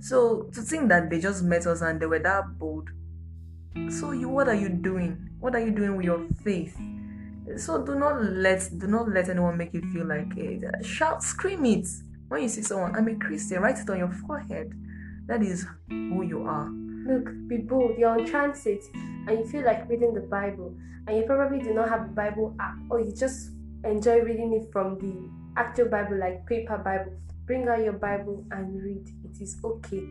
So 0.00 0.50
to 0.52 0.60
think 0.60 0.90
that 0.90 1.08
they 1.08 1.18
just 1.18 1.42
met 1.42 1.66
us 1.66 1.80
and 1.80 1.98
they 1.98 2.06
were 2.06 2.18
that 2.18 2.58
bold. 2.58 2.90
So 3.90 4.12
you 4.12 4.28
what 4.28 4.48
are 4.48 4.54
you 4.54 4.68
doing? 4.68 5.30
What 5.40 5.54
are 5.54 5.60
you 5.60 5.70
doing 5.70 5.96
with 5.96 6.06
your 6.06 6.26
faith? 6.42 6.76
So 7.56 7.84
do 7.84 7.94
not 7.94 8.22
let 8.22 8.68
do 8.78 8.86
not 8.86 9.08
let 9.08 9.28
anyone 9.28 9.56
make 9.56 9.72
you 9.72 9.82
feel 9.92 10.06
like 10.06 10.36
it. 10.36 10.84
Shout, 10.84 11.22
scream 11.22 11.64
it. 11.64 11.86
When 12.28 12.42
you 12.42 12.48
see 12.48 12.62
someone, 12.62 12.96
I'm 12.96 13.06
a 13.06 13.14
Christian, 13.14 13.62
write 13.62 13.78
it 13.78 13.88
on 13.88 13.98
your 13.98 14.10
forehead. 14.10 14.72
That 15.26 15.42
is 15.42 15.66
who 15.88 16.22
you 16.22 16.42
are. 16.42 16.68
Look, 16.68 17.30
be 17.48 17.58
bold. 17.58 17.96
You're 17.98 18.18
on 18.18 18.26
transit 18.26 18.82
and 18.94 19.38
you 19.38 19.46
feel 19.46 19.64
like 19.64 19.88
reading 19.88 20.12
the 20.14 20.20
Bible, 20.20 20.74
and 21.06 21.16
you 21.16 21.24
probably 21.24 21.60
do 21.60 21.72
not 21.72 21.88
have 21.88 22.02
a 22.02 22.12
Bible 22.12 22.54
app, 22.58 22.76
or 22.90 23.00
you 23.00 23.12
just 23.12 23.50
enjoy 23.84 24.20
reading 24.20 24.52
it 24.52 24.72
from 24.72 24.98
the 24.98 25.60
actual 25.60 25.88
Bible, 25.88 26.18
like 26.18 26.46
paper 26.46 26.78
Bible. 26.78 27.12
Bring 27.46 27.68
out 27.68 27.84
your 27.84 27.92
Bible 27.92 28.44
and 28.50 28.82
read. 28.82 29.08
It 29.24 29.40
is 29.40 29.56
okay. 29.62 30.04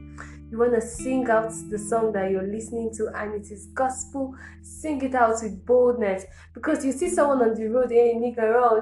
You 0.52 0.60
want 0.60 0.76
to 0.76 0.82
sing 0.82 1.28
out 1.30 1.52
the 1.70 1.78
song 1.78 2.12
that 2.14 2.30
you're 2.30 2.44
listening 2.48 2.92
to, 2.98 3.08
and 3.16 3.34
it 3.34 3.52
is 3.52 3.66
gospel. 3.74 4.36
Sing 4.62 5.02
it 5.02 5.16
out 5.16 5.36
with 5.42 5.66
boldness 5.66 6.24
because 6.54 6.86
you 6.86 6.92
see 6.92 7.10
someone 7.10 7.42
on 7.42 7.56
the 7.56 7.66
road, 7.68 7.90
hey 7.92 8.14
nigga, 8.16 8.54
oh, 8.56 8.80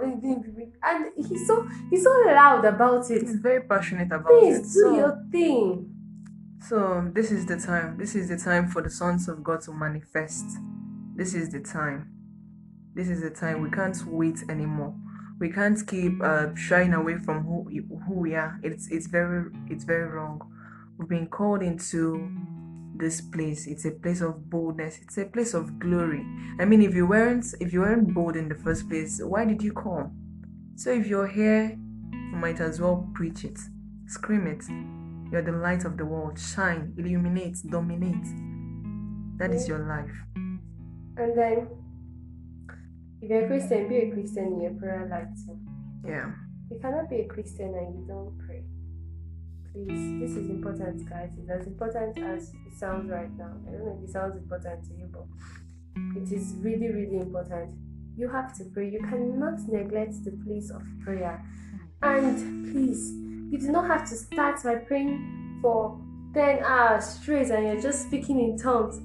and 0.84 1.12
he's 1.16 1.48
so 1.48 1.68
he's 1.90 2.04
so 2.04 2.12
loud 2.28 2.66
about 2.66 3.10
it. 3.10 3.22
He's 3.22 3.36
very 3.38 3.62
passionate 3.62 4.12
about 4.12 4.28
Please 4.28 4.58
it. 4.58 4.64
do 4.64 4.70
So- 4.70 4.96
your 4.96 5.26
thing. 5.32 5.90
So 6.60 7.10
this 7.14 7.30
is 7.32 7.46
the 7.46 7.58
time. 7.58 7.98
This 7.98 8.16
is 8.16 8.30
the 8.30 8.38
time 8.38 8.68
for 8.70 8.82
the 8.82 8.90
sons 8.90 9.28
of 9.28 9.44
God 9.44 9.62
to 9.62 9.74
manifest. 9.74 10.46
This 11.16 11.34
is 11.34 11.50
the 11.50 11.60
time. 11.60 12.10
This 12.94 13.10
is 13.10 13.22
the 13.22 13.30
time. 13.32 13.62
We 13.62 13.70
can't 13.70 13.98
wait 14.08 14.44
anymore. 14.50 14.96
We 15.40 15.50
can't 15.50 15.86
keep 15.88 16.22
uh, 16.24 16.56
shying 16.56 16.94
away 16.94 17.18
from 17.18 17.44
who 17.44 17.68
who 18.08 18.14
we 18.14 18.36
are. 18.36 18.60
It's 18.64 18.88
it's 18.90 19.08
very 19.08 19.50
it's 19.70 19.84
very 19.84 20.08
wrong. 20.08 20.42
We've 21.04 21.20
been 21.20 21.28
called 21.28 21.62
into 21.62 22.32
this 22.96 23.20
place. 23.20 23.68
It's 23.68 23.84
a 23.84 23.92
place 23.92 24.22
of 24.22 24.50
boldness. 24.50 25.00
It's 25.02 25.18
a 25.18 25.26
place 25.26 25.54
of 25.54 25.78
glory. 25.78 26.26
I 26.62 26.64
mean, 26.64 26.82
if 26.82 26.96
you 26.96 27.06
weren't 27.06 27.46
if 27.60 27.74
you 27.74 27.82
weren't 27.82 28.14
bold 28.14 28.38
in 28.38 28.48
the 28.48 28.56
first 28.56 28.88
place, 28.88 29.20
why 29.22 29.44
did 29.44 29.62
you 29.62 29.74
come? 29.74 30.14
So 30.78 30.94
if 30.94 31.06
you're 31.08 31.28
here, 31.28 31.78
you 32.14 32.38
might 32.38 32.62
as 32.62 32.80
well 32.80 33.12
preach 33.14 33.44
it, 33.44 33.60
scream 34.08 34.48
it. 34.48 34.64
You're 35.30 35.42
the 35.42 35.52
light 35.52 35.84
of 35.84 35.98
the 35.98 36.06
world. 36.06 36.40
Shine, 36.40 36.94
illuminate, 36.98 37.58
dominate. 37.70 38.24
That 39.40 39.52
is 39.54 39.68
your 39.68 39.80
life. 39.80 40.16
And 41.18 41.38
then, 41.38 41.68
if 43.22 43.30
you're 43.30 43.44
a 43.44 43.48
Christian, 43.48 43.90
be 43.90 43.98
a 43.98 44.12
Christian 44.14 44.46
in 44.46 44.62
your 44.62 44.74
prayer 44.76 45.10
life 45.12 45.28
too. 45.46 45.60
Yeah. 46.08 46.32
You 46.72 46.80
cannot 46.80 47.10
be 47.10 47.18
a 47.18 47.28
Christian 47.28 47.76
and 47.76 47.94
you 47.94 48.06
don't 48.08 48.38
pray. 48.48 48.64
Please, 49.74 50.20
this 50.20 50.38
is 50.38 50.50
important, 50.52 51.10
guys. 51.10 51.32
It's 51.36 51.50
as 51.50 51.66
important 51.66 52.18
as 52.20 52.54
it 52.68 52.78
sounds 52.78 53.10
right 53.10 53.36
now. 53.38 53.56
I 53.68 53.72
don't 53.72 53.86
know 53.86 53.98
if 53.98 54.08
it 54.08 54.14
sounds 54.14 54.36
important 54.36 54.84
to 54.86 54.94
you, 54.94 55.10
but 55.12 55.26
it 56.22 56.32
is 56.32 56.54
really, 56.60 56.92
really 56.92 57.18
important. 57.18 57.76
You 58.16 58.30
have 58.30 58.56
to 58.58 58.66
pray. 58.66 58.92
You 58.92 59.00
cannot 59.00 59.60
neglect 59.68 60.24
the 60.24 60.32
place 60.46 60.70
of 60.70 60.84
prayer. 61.04 61.44
And 62.04 62.72
please, 62.72 63.14
you 63.52 63.58
do 63.58 63.72
not 63.72 63.88
have 63.88 64.08
to 64.10 64.16
start 64.16 64.62
by 64.64 64.76
praying 64.76 65.60
for 65.62 66.00
10 66.36 66.64
hours 66.64 67.06
straight 67.06 67.50
and 67.50 67.66
you're 67.66 67.82
just 67.82 68.04
speaking 68.04 68.40
in 68.40 68.58
tongues. 68.58 69.02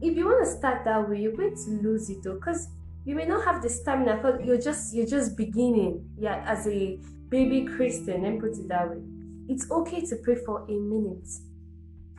If 0.00 0.16
you 0.16 0.24
want 0.24 0.44
to 0.44 0.50
start 0.50 0.84
that 0.86 1.08
way, 1.08 1.20
you're 1.20 1.36
going 1.36 1.54
to 1.54 1.70
lose 1.88 2.10
it 2.10 2.22
though, 2.24 2.34
because 2.34 2.68
you 3.04 3.14
may 3.14 3.26
not 3.26 3.44
have 3.44 3.62
the 3.62 3.68
stamina 3.68 4.16
because 4.16 4.40
you're 4.44 4.60
just 4.60 4.94
you're 4.94 5.06
just 5.06 5.36
beginning 5.36 6.08
yeah 6.18 6.42
as 6.46 6.66
a 6.66 6.98
baby 7.28 7.66
christian 7.76 8.22
me 8.22 8.40
put 8.40 8.52
it 8.52 8.66
that 8.68 8.88
way 8.88 8.96
it's 9.48 9.70
okay 9.70 10.00
to 10.00 10.16
pray 10.16 10.36
for 10.44 10.64
a 10.64 10.72
minute 10.72 11.28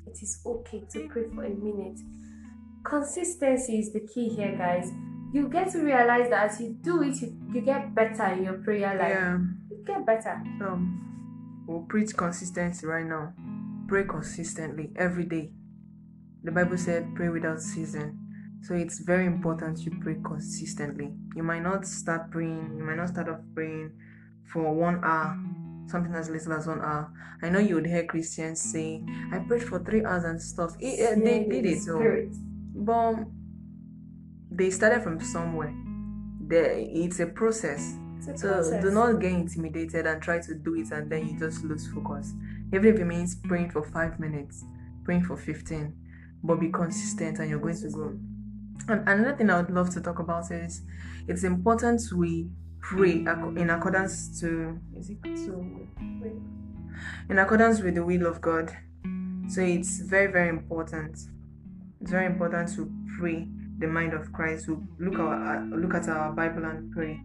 it 0.07 0.21
is 0.21 0.41
okay 0.45 0.83
to 0.91 1.07
pray 1.07 1.23
for 1.33 1.43
a 1.43 1.49
minute 1.49 1.99
consistency 2.83 3.79
is 3.79 3.93
the 3.93 3.99
key 4.01 4.29
here 4.29 4.55
guys 4.57 4.91
you 5.35 5.49
get 5.49 5.69
to 5.73 5.79
realize 5.79 6.29
that 6.29 6.51
as 6.51 6.61
you 6.61 6.77
do 6.81 7.03
it, 7.03 7.21
you, 7.21 7.37
you 7.53 7.59
get 7.59 7.93
better 7.93 8.27
in 8.27 8.45
your 8.45 8.53
prayer 8.53 8.95
life. 8.97 9.09
Yeah. 9.09 9.37
You 9.69 9.83
get 9.85 10.05
better. 10.05 10.41
Um, 10.61 11.65
we'll 11.67 11.81
preach 11.81 12.15
consistency 12.15 12.87
right 12.87 13.05
now. 13.05 13.33
Pray 13.85 14.05
consistently 14.05 14.91
every 14.95 15.25
day. 15.25 15.51
The 16.43 16.51
Bible 16.51 16.77
said, 16.77 17.13
pray 17.15 17.27
without 17.27 17.59
ceasing. 17.59 18.17
So 18.61 18.75
it's 18.75 18.99
very 18.99 19.25
important 19.25 19.79
you 19.79 19.91
pray 20.01 20.15
consistently. 20.23 21.11
You 21.35 21.43
might 21.43 21.63
not 21.63 21.85
start 21.85 22.31
praying, 22.31 22.75
you 22.77 22.85
might 22.85 22.95
not 22.95 23.09
start 23.09 23.27
off 23.27 23.39
praying 23.53 23.91
for 24.53 24.73
one 24.73 25.03
hour, 25.03 25.37
something 25.87 26.13
as 26.13 26.29
little 26.29 26.53
as 26.53 26.67
one 26.67 26.81
hour. 26.81 27.11
I 27.41 27.49
know 27.49 27.59
you 27.59 27.75
would 27.75 27.85
hear 27.85 28.05
Christians 28.05 28.59
say, 28.61 29.03
I 29.31 29.39
prayed 29.39 29.63
for 29.63 29.79
three 29.79 30.03
hours 30.03 30.23
and 30.23 30.41
stuff. 30.41 30.75
It, 30.79 31.17
uh, 31.17 31.23
they 31.23 31.43
did 31.45 31.65
it, 31.65 31.81
so, 31.81 31.99
but 32.73 33.15
they 34.51 34.69
started 34.69 35.03
from 35.03 35.19
somewhere. 35.19 35.73
There, 36.41 36.73
it's 36.77 37.19
a 37.19 37.27
process. 37.27 37.95
It's 38.17 38.27
a 38.27 38.37
So 38.37 38.53
process. 38.53 38.83
do 38.83 38.91
not 38.91 39.19
get 39.19 39.31
intimidated 39.31 40.05
and 40.07 40.21
try 40.21 40.39
to 40.39 40.55
do 40.55 40.75
it 40.75 40.91
and 40.91 41.11
then 41.11 41.27
you 41.27 41.39
just 41.39 41.63
lose 41.63 41.87
focus. 41.91 42.33
Even 42.73 42.85
if 42.93 42.99
it 42.99 43.05
means 43.05 43.35
praying 43.35 43.71
for 43.71 43.83
five 43.83 44.19
minutes, 44.19 44.63
praying 45.03 45.23
for 45.23 45.37
15, 45.37 45.93
but 46.43 46.59
be 46.59 46.69
consistent 46.69 47.39
and 47.39 47.49
you're 47.49 47.59
going 47.59 47.79
to 47.79 47.89
grow. 47.89 48.17
And 48.87 49.07
another 49.07 49.35
thing 49.35 49.49
I 49.49 49.61
would 49.61 49.71
love 49.71 49.89
to 49.91 50.01
talk 50.01 50.19
about 50.19 50.51
is 50.51 50.81
it's 51.27 51.43
important 51.43 52.01
we 52.15 52.49
pray 52.89 53.25
in 53.61 53.69
accordance 53.71 54.39
to 54.39 54.79
is 54.95 55.09
it 55.09 55.21
to 55.23 55.87
in 57.29 57.39
accordance 57.39 57.81
with 57.81 57.95
the 57.95 58.05
will 58.05 58.27
of 58.27 58.41
God. 58.41 58.75
So 59.49 59.61
it's 59.61 59.99
very 59.99 60.31
very 60.31 60.49
important. 60.49 61.17
It's 62.01 62.11
very 62.11 62.27
important 62.27 62.69
to 62.75 62.91
pray 63.19 63.47
the 63.79 63.87
mind 63.87 64.13
of 64.13 64.31
Christ. 64.31 64.65
To 64.65 64.83
look 64.99 65.19
our 65.19 65.57
uh, 65.57 65.65
look 65.65 65.95
at 65.95 66.07
our 66.07 66.31
Bible 66.31 66.65
and 66.65 66.91
pray. 66.91 67.21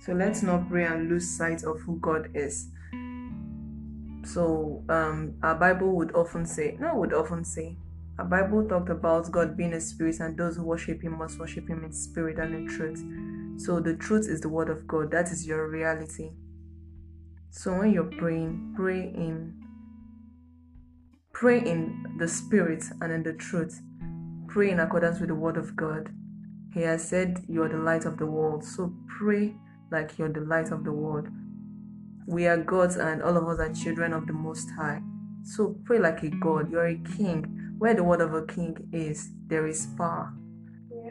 So 0.00 0.12
let's 0.12 0.42
not 0.42 0.68
pray 0.68 0.84
and 0.84 1.08
lose 1.08 1.28
sight 1.28 1.64
of 1.64 1.80
who 1.80 1.98
God 2.00 2.30
is. 2.34 2.68
So 4.24 4.82
um, 4.88 5.34
our 5.42 5.54
Bible 5.54 5.92
would 5.92 6.14
often 6.14 6.46
say, 6.46 6.76
no, 6.80 6.96
would 6.96 7.12
often 7.12 7.44
say, 7.44 7.76
our 8.18 8.24
Bible 8.24 8.66
talked 8.68 8.90
about 8.90 9.30
God 9.30 9.56
being 9.56 9.72
a 9.72 9.80
spirit, 9.80 10.20
and 10.20 10.36
those 10.36 10.56
who 10.56 10.64
worship 10.64 11.02
Him 11.02 11.18
must 11.18 11.38
worship 11.38 11.68
Him 11.68 11.84
in 11.84 11.92
spirit 11.92 12.38
and 12.38 12.54
in 12.54 12.66
truth. 12.66 13.02
So 13.58 13.80
the 13.80 13.94
truth 13.96 14.28
is 14.28 14.40
the 14.40 14.48
Word 14.48 14.68
of 14.68 14.86
God. 14.86 15.10
That 15.10 15.30
is 15.30 15.46
your 15.46 15.68
reality. 15.68 16.30
So 17.50 17.78
when 17.78 17.92
you're 17.92 18.04
praying, 18.04 18.74
pray 18.76 19.00
in 19.00 19.62
pray 21.32 21.58
in 21.58 22.16
the 22.18 22.28
spirit 22.28 22.84
and 23.00 23.12
in 23.12 23.22
the 23.22 23.32
truth. 23.32 23.80
Pray 24.48 24.70
in 24.70 24.80
accordance 24.80 25.20
with 25.20 25.28
the 25.28 25.34
Word 25.34 25.56
of 25.56 25.76
God. 25.76 26.10
He 26.72 26.82
has 26.82 27.06
said 27.06 27.44
you 27.48 27.62
are 27.62 27.68
the 27.68 27.78
light 27.78 28.04
of 28.04 28.18
the 28.18 28.26
world. 28.26 28.64
So 28.64 28.94
pray 29.18 29.54
like 29.90 30.18
you're 30.18 30.32
the 30.32 30.40
light 30.40 30.70
of 30.70 30.84
the 30.84 30.92
world. 30.92 31.28
We 32.26 32.46
are 32.46 32.56
gods 32.56 32.96
and 32.96 33.22
all 33.22 33.36
of 33.36 33.48
us 33.48 33.58
are 33.58 33.72
children 33.72 34.12
of 34.12 34.26
the 34.26 34.32
Most 34.32 34.68
High. 34.76 35.00
So 35.42 35.76
pray 35.84 35.98
like 35.98 36.22
a 36.22 36.28
God. 36.28 36.70
You're 36.70 36.88
a 36.88 36.98
king. 37.16 37.74
Where 37.78 37.94
the 37.94 38.02
word 38.02 38.20
of 38.20 38.34
a 38.34 38.44
king 38.44 38.88
is, 38.92 39.30
there 39.46 39.66
is 39.66 39.86
power. 39.98 40.34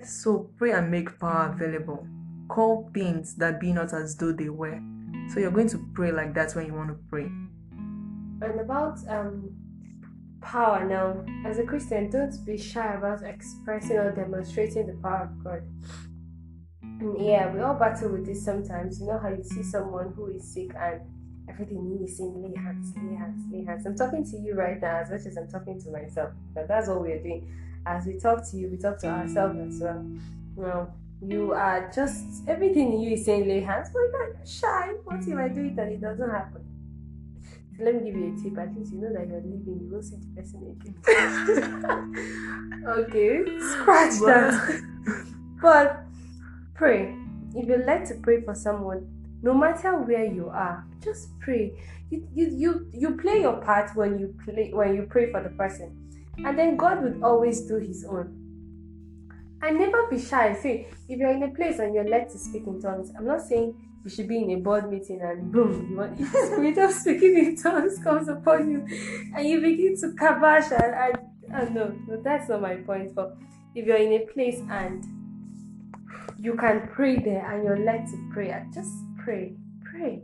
So 0.04 0.52
pray 0.58 0.72
and 0.72 0.92
make 0.92 1.20
power 1.20 1.54
available. 1.54 2.08
Call 2.48 2.90
things 2.94 3.36
that 3.36 3.60
be 3.60 3.74
not 3.74 3.94
as 3.94 4.16
though 4.16 4.32
they 4.32 4.50
were. 4.50 4.80
So 5.34 5.40
you're 5.40 5.52
going 5.52 5.70
to 5.70 5.86
pray 5.94 6.12
like 6.12 6.34
that 6.36 6.54
when 6.54 6.68
you 6.68 6.74
want 6.74 6.90
to 6.90 6.98
pray. 7.10 7.26
And 8.42 8.60
about 8.60 9.00
um 9.08 9.56
power 10.42 10.86
now, 10.86 11.26
as 11.50 11.58
a 11.58 11.64
Christian, 11.64 12.10
don't 12.10 12.34
be 12.46 12.58
shy 12.58 12.94
about 12.94 13.24
expressing 13.24 13.98
or 13.98 14.12
demonstrating 14.12 14.88
the 14.88 14.94
power 15.02 15.24
of 15.24 15.44
God. 15.44 15.64
And 16.84 17.26
yeah, 17.26 17.52
we 17.52 17.60
all 17.62 17.74
battle 17.74 18.12
with 18.12 18.26
this 18.26 18.46
sometimes. 18.46 19.00
You 19.00 19.08
know 19.08 19.20
how 19.20 19.30
you 19.30 19.44
see 19.44 19.64
someone 19.64 20.14
who 20.16 20.28
is 20.28 20.54
sick 20.54 20.70
and 20.80 21.02
everything 21.50 22.00
is 22.04 22.18
saying, 22.18 22.42
lay 22.42 22.56
hands, 22.56 22.94
lay 22.96 23.16
hands, 23.16 23.42
lay 23.52 23.66
hands. 23.66 23.86
I'm 23.86 23.98
talking 23.98 24.24
to 24.32 24.38
you 24.38 24.54
right 24.54 24.80
now 24.80 25.02
as 25.02 25.10
much 25.10 25.26
as 25.26 25.38
I'm 25.38 25.50
talking 25.50 25.82
to 25.82 25.90
myself. 25.92 26.32
But 26.54 26.68
that's 26.68 26.88
what 26.88 27.02
we're 27.02 27.22
doing. 27.22 27.52
As 27.86 28.06
we 28.06 28.20
talk 28.20 28.50
to 28.50 28.58
you, 28.58 28.70
we 28.70 28.78
talk 28.78 29.00
to 29.00 29.08
ourselves 29.08 29.60
as 29.60 29.82
well. 29.82 30.06
Now, 30.58 30.94
you 31.22 31.54
are 31.54 31.92
just 31.94 32.48
everything 32.48 33.00
you 33.00 33.12
is 33.12 33.26
saying 33.26 33.48
lay 33.48 33.62
hands, 33.62 33.90
oh 33.90 33.94
but 33.94 34.00
you're 34.00 34.34
not 34.38 34.48
shy. 34.48 34.94
What 35.04 35.20
if 35.28 35.38
I 35.38 35.48
do 35.48 35.66
it 35.66 35.78
and 35.78 35.92
it 35.92 36.02
doesn't 36.02 36.30
happen? 36.30 36.64
So 37.78 37.84
let 37.84 37.96
me 37.96 38.12
give 38.12 38.20
you 38.20 38.34
a 38.34 38.44
tip. 38.44 38.58
At 38.58 38.76
least 38.76 38.94
you 38.94 39.02
know 39.02 39.14
that 39.14 39.28
you're 39.28 39.42
leaving. 39.42 39.80
You 39.84 39.90
won't 39.92 40.06
see 40.06 40.18
the 40.18 40.28
person 40.36 40.76
again. 40.76 40.96
okay, 42.88 43.44
scratch 43.60 44.20
that. 44.22 44.82
but 45.62 46.04
pray. 46.74 47.16
If 47.56 47.68
you're 47.68 47.86
led 47.86 48.06
to 48.08 48.16
pray 48.16 48.42
for 48.42 48.54
someone, 48.54 49.08
no 49.42 49.54
matter 49.54 49.98
where 49.98 50.26
you 50.26 50.50
are, 50.50 50.86
just 51.04 51.40
pray. 51.40 51.74
You, 52.10 52.28
you, 52.34 52.50
you, 52.52 52.88
you 52.94 53.18
play 53.18 53.42
your 53.42 53.58
part 53.62 53.96
when 53.96 54.20
you 54.20 54.36
play 54.44 54.72
when 54.74 54.96
you 54.96 55.04
pray 55.04 55.32
for 55.32 55.42
the 55.42 55.50
person, 55.50 55.96
and 56.38 56.58
then 56.58 56.78
God 56.78 57.02
would 57.04 57.22
always 57.24 57.62
do 57.62 57.76
His 57.78 58.06
own. 58.06 58.45
And 59.66 59.80
never 59.80 60.06
be 60.08 60.20
shy. 60.20 60.54
See, 60.54 60.86
if 61.10 61.18
you're 61.18 61.32
in 61.32 61.42
a 61.42 61.50
place 61.50 61.80
and 61.80 61.96
you're 61.96 62.08
led 62.08 62.30
to 62.30 62.38
speak 62.38 62.68
in 62.68 62.80
tongues, 62.80 63.12
I'm 63.18 63.26
not 63.26 63.42
saying 63.42 63.74
you 64.04 64.12
should 64.12 64.28
be 64.28 64.38
in 64.38 64.52
a 64.52 64.56
board 64.58 64.92
meeting 64.92 65.22
and 65.22 65.52
boom, 65.52 65.88
you 65.90 65.98
want 65.98 66.20
the 66.20 66.26
spirit 66.26 66.78
of 66.78 66.92
speaking 66.92 67.36
in 67.36 67.56
tongues 67.56 67.98
comes 68.04 68.28
upon 68.28 68.70
you, 68.70 68.86
and 69.36 69.48
you 69.48 69.60
begin 69.60 70.00
to 70.02 70.10
kabash 70.10 70.72
and, 70.72 70.94
and, 70.94 71.18
and 71.52 71.76
no, 71.76 72.22
that's 72.24 72.48
not 72.48 72.62
my 72.62 72.76
point. 72.76 73.16
But 73.16 73.36
if 73.74 73.88
you're 73.88 73.98
in 73.98 74.14
a 74.14 74.28
place 74.28 74.62
and 74.70 75.04
you 76.38 76.54
can 76.54 76.88
pray 76.94 77.16
there 77.18 77.52
and 77.52 77.64
you're 77.64 77.84
led 77.84 78.06
to 78.06 78.30
pray, 78.32 78.64
just 78.72 78.92
pray, 79.18 79.56
pray. 79.84 80.22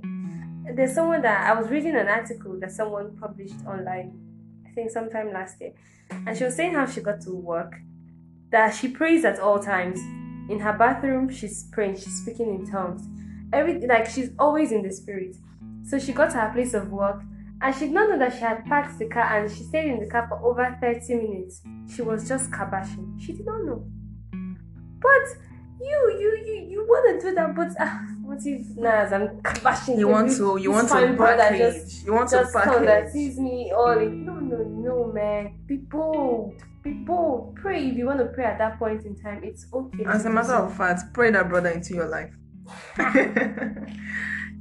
There's 0.76 0.94
someone 0.94 1.24
that 1.24 1.50
I 1.50 1.60
was 1.60 1.72
reading 1.72 1.96
an 1.96 2.08
article 2.08 2.60
that 2.60 2.72
someone 2.72 3.18
published 3.18 3.66
online, 3.66 4.20
I 4.68 4.72
think 4.74 4.92
sometime 4.92 5.34
last 5.34 5.60
year, 5.60 5.74
and 6.12 6.38
she 6.38 6.44
was 6.44 6.56
saying 6.56 6.76
how 6.76 6.86
she 6.86 7.02
got 7.02 7.22
to 7.22 7.34
work, 7.34 7.74
that 8.52 8.76
she 8.76 8.88
prays 8.88 9.26
at 9.26 9.40
all 9.40 9.60
times. 9.60 10.00
In 10.50 10.60
her 10.60 10.74
bathroom, 10.74 11.30
she's 11.30 11.64
praying, 11.72 11.96
she's 11.96 12.22
speaking 12.22 12.54
in 12.54 12.70
tongues. 12.70 13.08
Every 13.54 13.86
like 13.88 14.06
she's 14.06 14.32
always 14.38 14.72
in 14.72 14.82
the 14.84 14.92
spirit. 14.92 15.36
So 15.84 15.98
she 15.98 16.14
got 16.14 16.32
to 16.32 16.38
her 16.38 16.52
place 16.54 16.74
of 16.74 16.90
work 16.92 17.22
and 17.62 17.76
she 17.76 17.82
did 17.86 17.94
not 17.94 18.10
know 18.10 18.18
that 18.18 18.34
she 18.34 18.40
had 18.40 18.66
parked 18.66 18.98
the 18.98 19.06
car 19.06 19.24
and 19.38 19.52
she 19.52 19.64
stayed 19.64 19.92
in 19.92 20.00
the 20.00 20.08
car 20.08 20.28
for 20.28 20.38
over 20.44 20.78
30 20.82 21.16
minutes. 21.16 21.62
She 21.94 22.02
was 22.02 22.28
just 22.28 22.50
kabashing. 22.50 23.22
She 23.22 23.34
did 23.34 23.46
not 23.46 23.64
know. 23.64 23.86
But 25.00 25.28
you, 25.80 26.18
you, 26.20 26.44
you, 26.46 26.68
you 26.70 26.86
want 26.88 27.22
to 27.22 27.28
do 27.28 27.36
that, 27.36 27.56
but 27.56 27.70
uh, 27.80 27.98
what 28.24 28.40
if 28.46 28.68
Nas, 28.78 29.14
I'm 29.14 29.42
kabashing. 29.42 29.98
You 29.98 30.08
want 30.08 30.32
to 30.38 30.58
you 30.58 30.72
want 30.72 30.90
to 30.90 31.14
brother 31.14 31.38
package. 31.38 31.60
just 31.60 32.06
you 32.06 32.14
want 32.14 32.30
to 32.30 32.38
just 32.38 32.54
come 32.54 32.86
that 32.86 33.06
package. 33.06 33.14
sees 33.14 33.40
me 33.40 33.72
all 33.76 33.98
in. 33.98 34.26
No, 34.26 34.36
no, 34.36 34.58
no, 34.64 35.12
man. 35.12 35.60
Be 35.68 35.78
bold. 35.78 36.56
Be 36.84 36.92
bold. 36.92 37.56
Pray 37.58 37.90
if 37.90 37.96
you 37.96 38.08
want 38.08 38.20
to 38.20 38.26
pray 38.26 38.46
at 38.46 38.58
that 38.58 38.80
point 38.80 39.06
in 39.06 39.16
time. 39.16 39.44
It's 39.44 39.68
okay. 39.72 40.04
As 40.06 40.26
a 40.26 40.30
matter 40.30 40.54
of 40.54 40.76
fact, 40.76 41.14
pray 41.14 41.32
that 41.32 41.48
brother 41.48 41.70
into 41.70 41.94
your 41.94 42.08
life. 42.08 42.34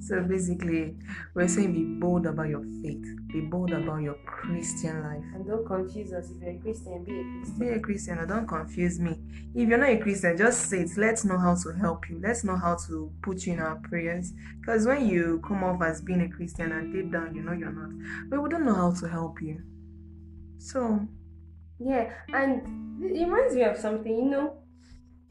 so 0.00 0.22
basically, 0.22 0.96
we're 1.34 1.48
saying 1.48 1.72
be 1.72 1.84
bold 1.98 2.26
about 2.26 2.48
your 2.48 2.62
faith, 2.82 3.06
be 3.32 3.40
bold 3.40 3.72
about 3.72 4.02
your 4.02 4.16
Christian 4.26 5.02
life. 5.02 5.24
And 5.34 5.46
don't 5.46 5.66
confuse 5.66 6.12
us. 6.12 6.30
If 6.30 6.42
you're 6.42 6.50
a 6.50 6.58
Christian, 6.58 7.04
be 7.04 7.20
a 7.20 7.22
Christian. 7.22 7.58
Be 7.58 7.68
a 7.68 7.80
Christian, 7.80 8.18
or 8.18 8.26
don't 8.26 8.46
confuse 8.46 9.00
me. 9.00 9.18
If 9.54 9.68
you're 9.68 9.78
not 9.78 9.88
a 9.88 9.98
Christian, 9.98 10.36
just 10.36 10.68
say 10.68 10.80
it. 10.80 10.90
Let's 10.98 11.24
know 11.24 11.38
how 11.38 11.54
to 11.54 11.72
help 11.72 12.10
you. 12.10 12.20
Let's 12.22 12.44
know 12.44 12.56
how 12.56 12.76
to 12.86 13.10
put 13.22 13.46
you 13.46 13.54
in 13.54 13.60
our 13.60 13.76
prayers. 13.76 14.32
Because 14.60 14.86
when 14.86 15.08
you 15.08 15.42
come 15.46 15.64
off 15.64 15.80
as 15.82 16.02
being 16.02 16.20
a 16.20 16.28
Christian 16.28 16.72
and 16.72 16.92
deep 16.92 17.12
down 17.12 17.34
you 17.34 17.42
know 17.42 17.52
you're 17.52 17.72
not, 17.72 18.28
but 18.28 18.42
we 18.42 18.50
don't 18.50 18.66
know 18.66 18.74
how 18.74 18.92
to 18.92 19.08
help 19.08 19.40
you. 19.40 19.62
So 20.58 21.08
Yeah, 21.80 22.12
hmm. 22.28 22.34
and 22.34 23.04
it 23.04 23.24
reminds 23.24 23.54
me 23.54 23.62
of 23.62 23.76
something, 23.76 24.14
you 24.14 24.26
know. 24.26 24.58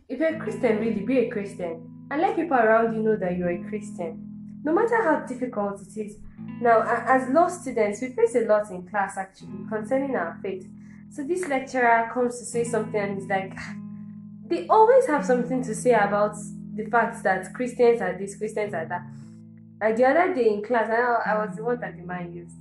If 0.08 0.20
you're 0.20 0.36
a 0.36 0.40
Christian, 0.40 0.80
really 0.80 1.02
be 1.02 1.20
a 1.20 1.30
Christian. 1.30 1.86
And 2.10 2.22
let 2.22 2.36
people 2.36 2.58
around 2.58 2.96
you 2.96 3.04
know 3.04 3.16
that 3.16 3.38
you're 3.38 3.52
a 3.52 3.70
Christian. 3.70 4.26
No 4.64 4.74
matter 4.74 5.02
how 5.04 5.20
difficult 5.28 5.80
it 5.82 5.96
is. 5.96 6.18
Now, 6.60 6.82
as 6.82 7.30
law 7.30 7.48
students, 7.48 8.02
we 8.02 8.10
face 8.10 8.36
a 8.36 8.42
lot 8.42 8.72
in 8.72 8.88
class 8.88 9.18
actually 9.18 9.66
concerning 9.70 10.16
our 10.16 10.38
faith. 10.42 10.68
So 11.12 11.24
this 11.24 11.48
lecturer 11.48 12.10
comes 12.14 12.40
to 12.40 12.46
say 12.46 12.64
something 12.64 13.00
and 13.00 13.20
he's 13.20 13.30
like, 13.30 13.54
ah, 13.56 13.76
they 14.48 14.68
always 14.68 15.06
have 15.06 15.24
something 15.24 15.64
to 15.64 15.76
say 15.76 15.92
about 15.92 16.36
the 16.76 16.86
fact 16.86 17.24
that 17.24 17.54
Christians 17.54 18.02
are 18.02 18.18
this, 18.18 18.36
Christians 18.36 18.74
are 18.74 18.86
that. 18.86 19.06
Like 19.80 19.96
the 19.96 20.06
other 20.06 20.34
day 20.34 20.50
in 20.50 20.64
class, 20.64 20.90
I, 20.90 21.32
I 21.32 21.46
was 21.46 21.56
the 21.56 21.64
one 21.64 21.80
that 21.80 21.96
the 21.96 22.04
man 22.04 22.34
used. 22.34 22.56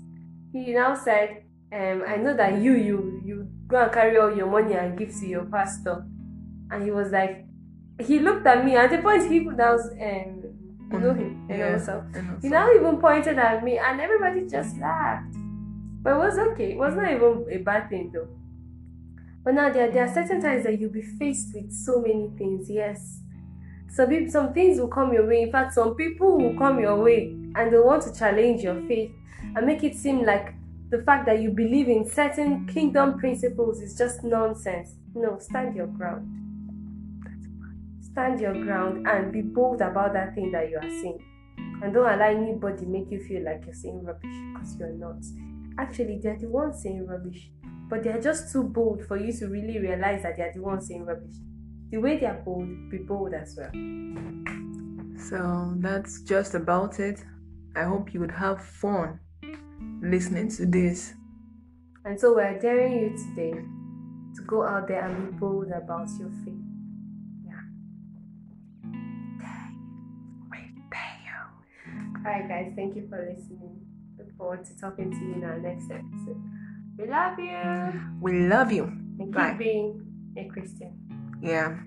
He 0.52 0.72
now 0.72 0.94
said, 0.94 1.42
um, 1.72 2.02
I 2.06 2.16
know 2.16 2.34
that 2.36 2.60
you, 2.60 2.72
you, 2.74 3.22
you 3.24 3.48
go 3.66 3.82
and 3.82 3.92
carry 3.92 4.16
all 4.16 4.34
your 4.34 4.46
money 4.46 4.74
and 4.74 4.98
give 4.98 5.14
to 5.20 5.26
your 5.26 5.44
pastor. 5.44 6.04
And 6.70 6.82
he 6.82 6.90
was 6.90 7.10
like, 7.10 7.46
he 8.00 8.18
looked 8.20 8.46
at 8.46 8.64
me. 8.64 8.76
At 8.76 8.90
the 8.90 8.98
point, 8.98 9.30
he 9.30 9.40
now, 9.40 9.74
um, 9.74 10.42
you 10.90 10.98
know 10.98 11.12
him, 11.12 11.46
you 11.50 11.56
know, 11.58 11.78
so 11.78 12.04
he 12.40 12.48
now 12.48 12.72
even 12.72 12.98
pointed 12.98 13.38
at 13.38 13.62
me, 13.62 13.78
and 13.78 14.00
everybody 14.00 14.46
just 14.46 14.78
laughed. 14.78 15.34
But 16.02 16.14
it 16.14 16.18
was 16.18 16.38
okay. 16.38 16.72
It 16.72 16.78
was 16.78 16.94
not 16.94 17.10
even 17.10 17.46
a 17.50 17.58
bad 17.58 17.90
thing 17.90 18.10
though. 18.12 18.28
But 19.44 19.54
now 19.54 19.70
there, 19.70 19.90
there 19.90 20.04
are 20.04 20.14
certain 20.14 20.40
times 20.40 20.64
that 20.64 20.80
you'll 20.80 20.92
be 20.92 21.02
faced 21.02 21.54
with 21.54 21.72
so 21.72 22.00
many 22.00 22.30
things. 22.38 22.70
Yes, 22.70 23.20
some 23.90 24.30
some 24.30 24.54
things 24.54 24.78
will 24.78 24.88
come 24.88 25.12
your 25.12 25.26
way. 25.26 25.42
In 25.42 25.52
fact, 25.52 25.74
some 25.74 25.94
people 25.94 26.38
will 26.38 26.56
come 26.56 26.80
your 26.80 26.96
way 27.02 27.34
and 27.54 27.72
they 27.72 27.78
want 27.78 28.02
to 28.04 28.14
challenge 28.14 28.62
your 28.62 28.80
faith 28.86 29.10
and 29.56 29.66
make 29.66 29.82
it 29.82 29.96
seem 29.96 30.24
like 30.24 30.54
the 30.91 31.03
fact 31.03 31.26
that 31.26 31.41
you 31.41 31.51
believe 31.51 31.89
in 31.89 32.09
certain 32.09 32.66
kingdom 32.66 33.18
principles 33.18 33.80
is 33.82 33.97
just 33.97 34.24
nonsense. 34.24 34.95
No, 35.14 35.39
stand 35.39 35.76
your 35.76 35.86
ground. 35.86 36.26
Stand 38.01 38.41
your 38.41 38.55
ground 38.64 39.07
and 39.07 39.30
be 39.30 39.43
bold 39.43 39.82
about 39.82 40.14
that 40.14 40.34
thing 40.34 40.51
that 40.53 40.70
you 40.70 40.78
are 40.78 40.89
saying. 40.89 41.22
And 41.82 41.93
don't 41.93 42.11
allow 42.11 42.28
anybody 42.28 42.86
make 42.86 43.11
you 43.11 43.20
feel 43.20 43.45
like 43.45 43.64
you're 43.66 43.74
saying 43.74 44.03
rubbish 44.03 44.34
because 44.55 44.76
you're 44.78 44.93
not. 44.95 45.22
Actually, 45.78 46.20
they're 46.22 46.39
the 46.39 46.49
ones 46.49 46.82
saying 46.82 47.07
rubbish, 47.07 47.51
but 47.91 48.03
they're 48.03 48.20
just 48.20 48.51
too 48.51 48.64
bold 48.64 49.05
for 49.05 49.18
you 49.18 49.32
to 49.34 49.49
really 49.49 49.78
realize 49.78 50.22
that 50.22 50.36
they're 50.39 50.53
the 50.55 50.62
ones 50.62 50.89
saying 50.89 51.05
rubbish. 51.05 51.36
The 51.91 51.99
way 51.99 52.18
they're 52.18 52.43
bold, 52.45 52.91
be 52.91 52.99
bold 52.99 53.34
as 53.34 53.57
well. 53.57 53.70
So 55.28 55.74
that's 55.76 56.22
just 56.22 56.55
about 56.55 56.99
it. 56.99 57.22
I 57.76 57.84
hope 57.84 58.14
you 58.14 58.20
would 58.20 58.32
have 58.32 58.64
fun 58.64 59.20
listening 60.02 60.48
to 60.50 60.66
this. 60.66 61.14
And 62.04 62.18
so 62.18 62.34
we're 62.34 62.58
daring 62.58 63.00
you 63.00 63.10
today 63.10 63.52
to 64.36 64.42
go 64.46 64.62
out 64.62 64.88
there 64.88 65.04
and 65.04 65.32
be 65.32 65.38
bold 65.38 65.70
about 65.70 66.08
your 66.18 66.30
faith. 66.44 66.54
Yeah, 67.44 67.60
Alright, 72.24 72.48
guys, 72.48 72.72
thank 72.76 72.96
you 72.96 73.06
for 73.08 73.28
listening. 73.28 73.80
Look 74.18 74.36
forward 74.36 74.64
to 74.66 74.76
talking 74.76 75.10
to 75.10 75.16
you 75.18 75.34
in 75.34 75.44
our 75.44 75.58
next 75.58 75.90
episode. 75.90 76.42
We 76.98 77.06
love 77.06 77.38
you. 77.38 78.00
We 78.20 78.48
love 78.48 78.72
you. 78.72 78.84
And 78.84 79.32
Bye. 79.32 79.50
keep 79.50 79.58
being 79.58 80.34
a 80.36 80.44
Christian. 80.48 80.92
Yeah. 81.40 81.78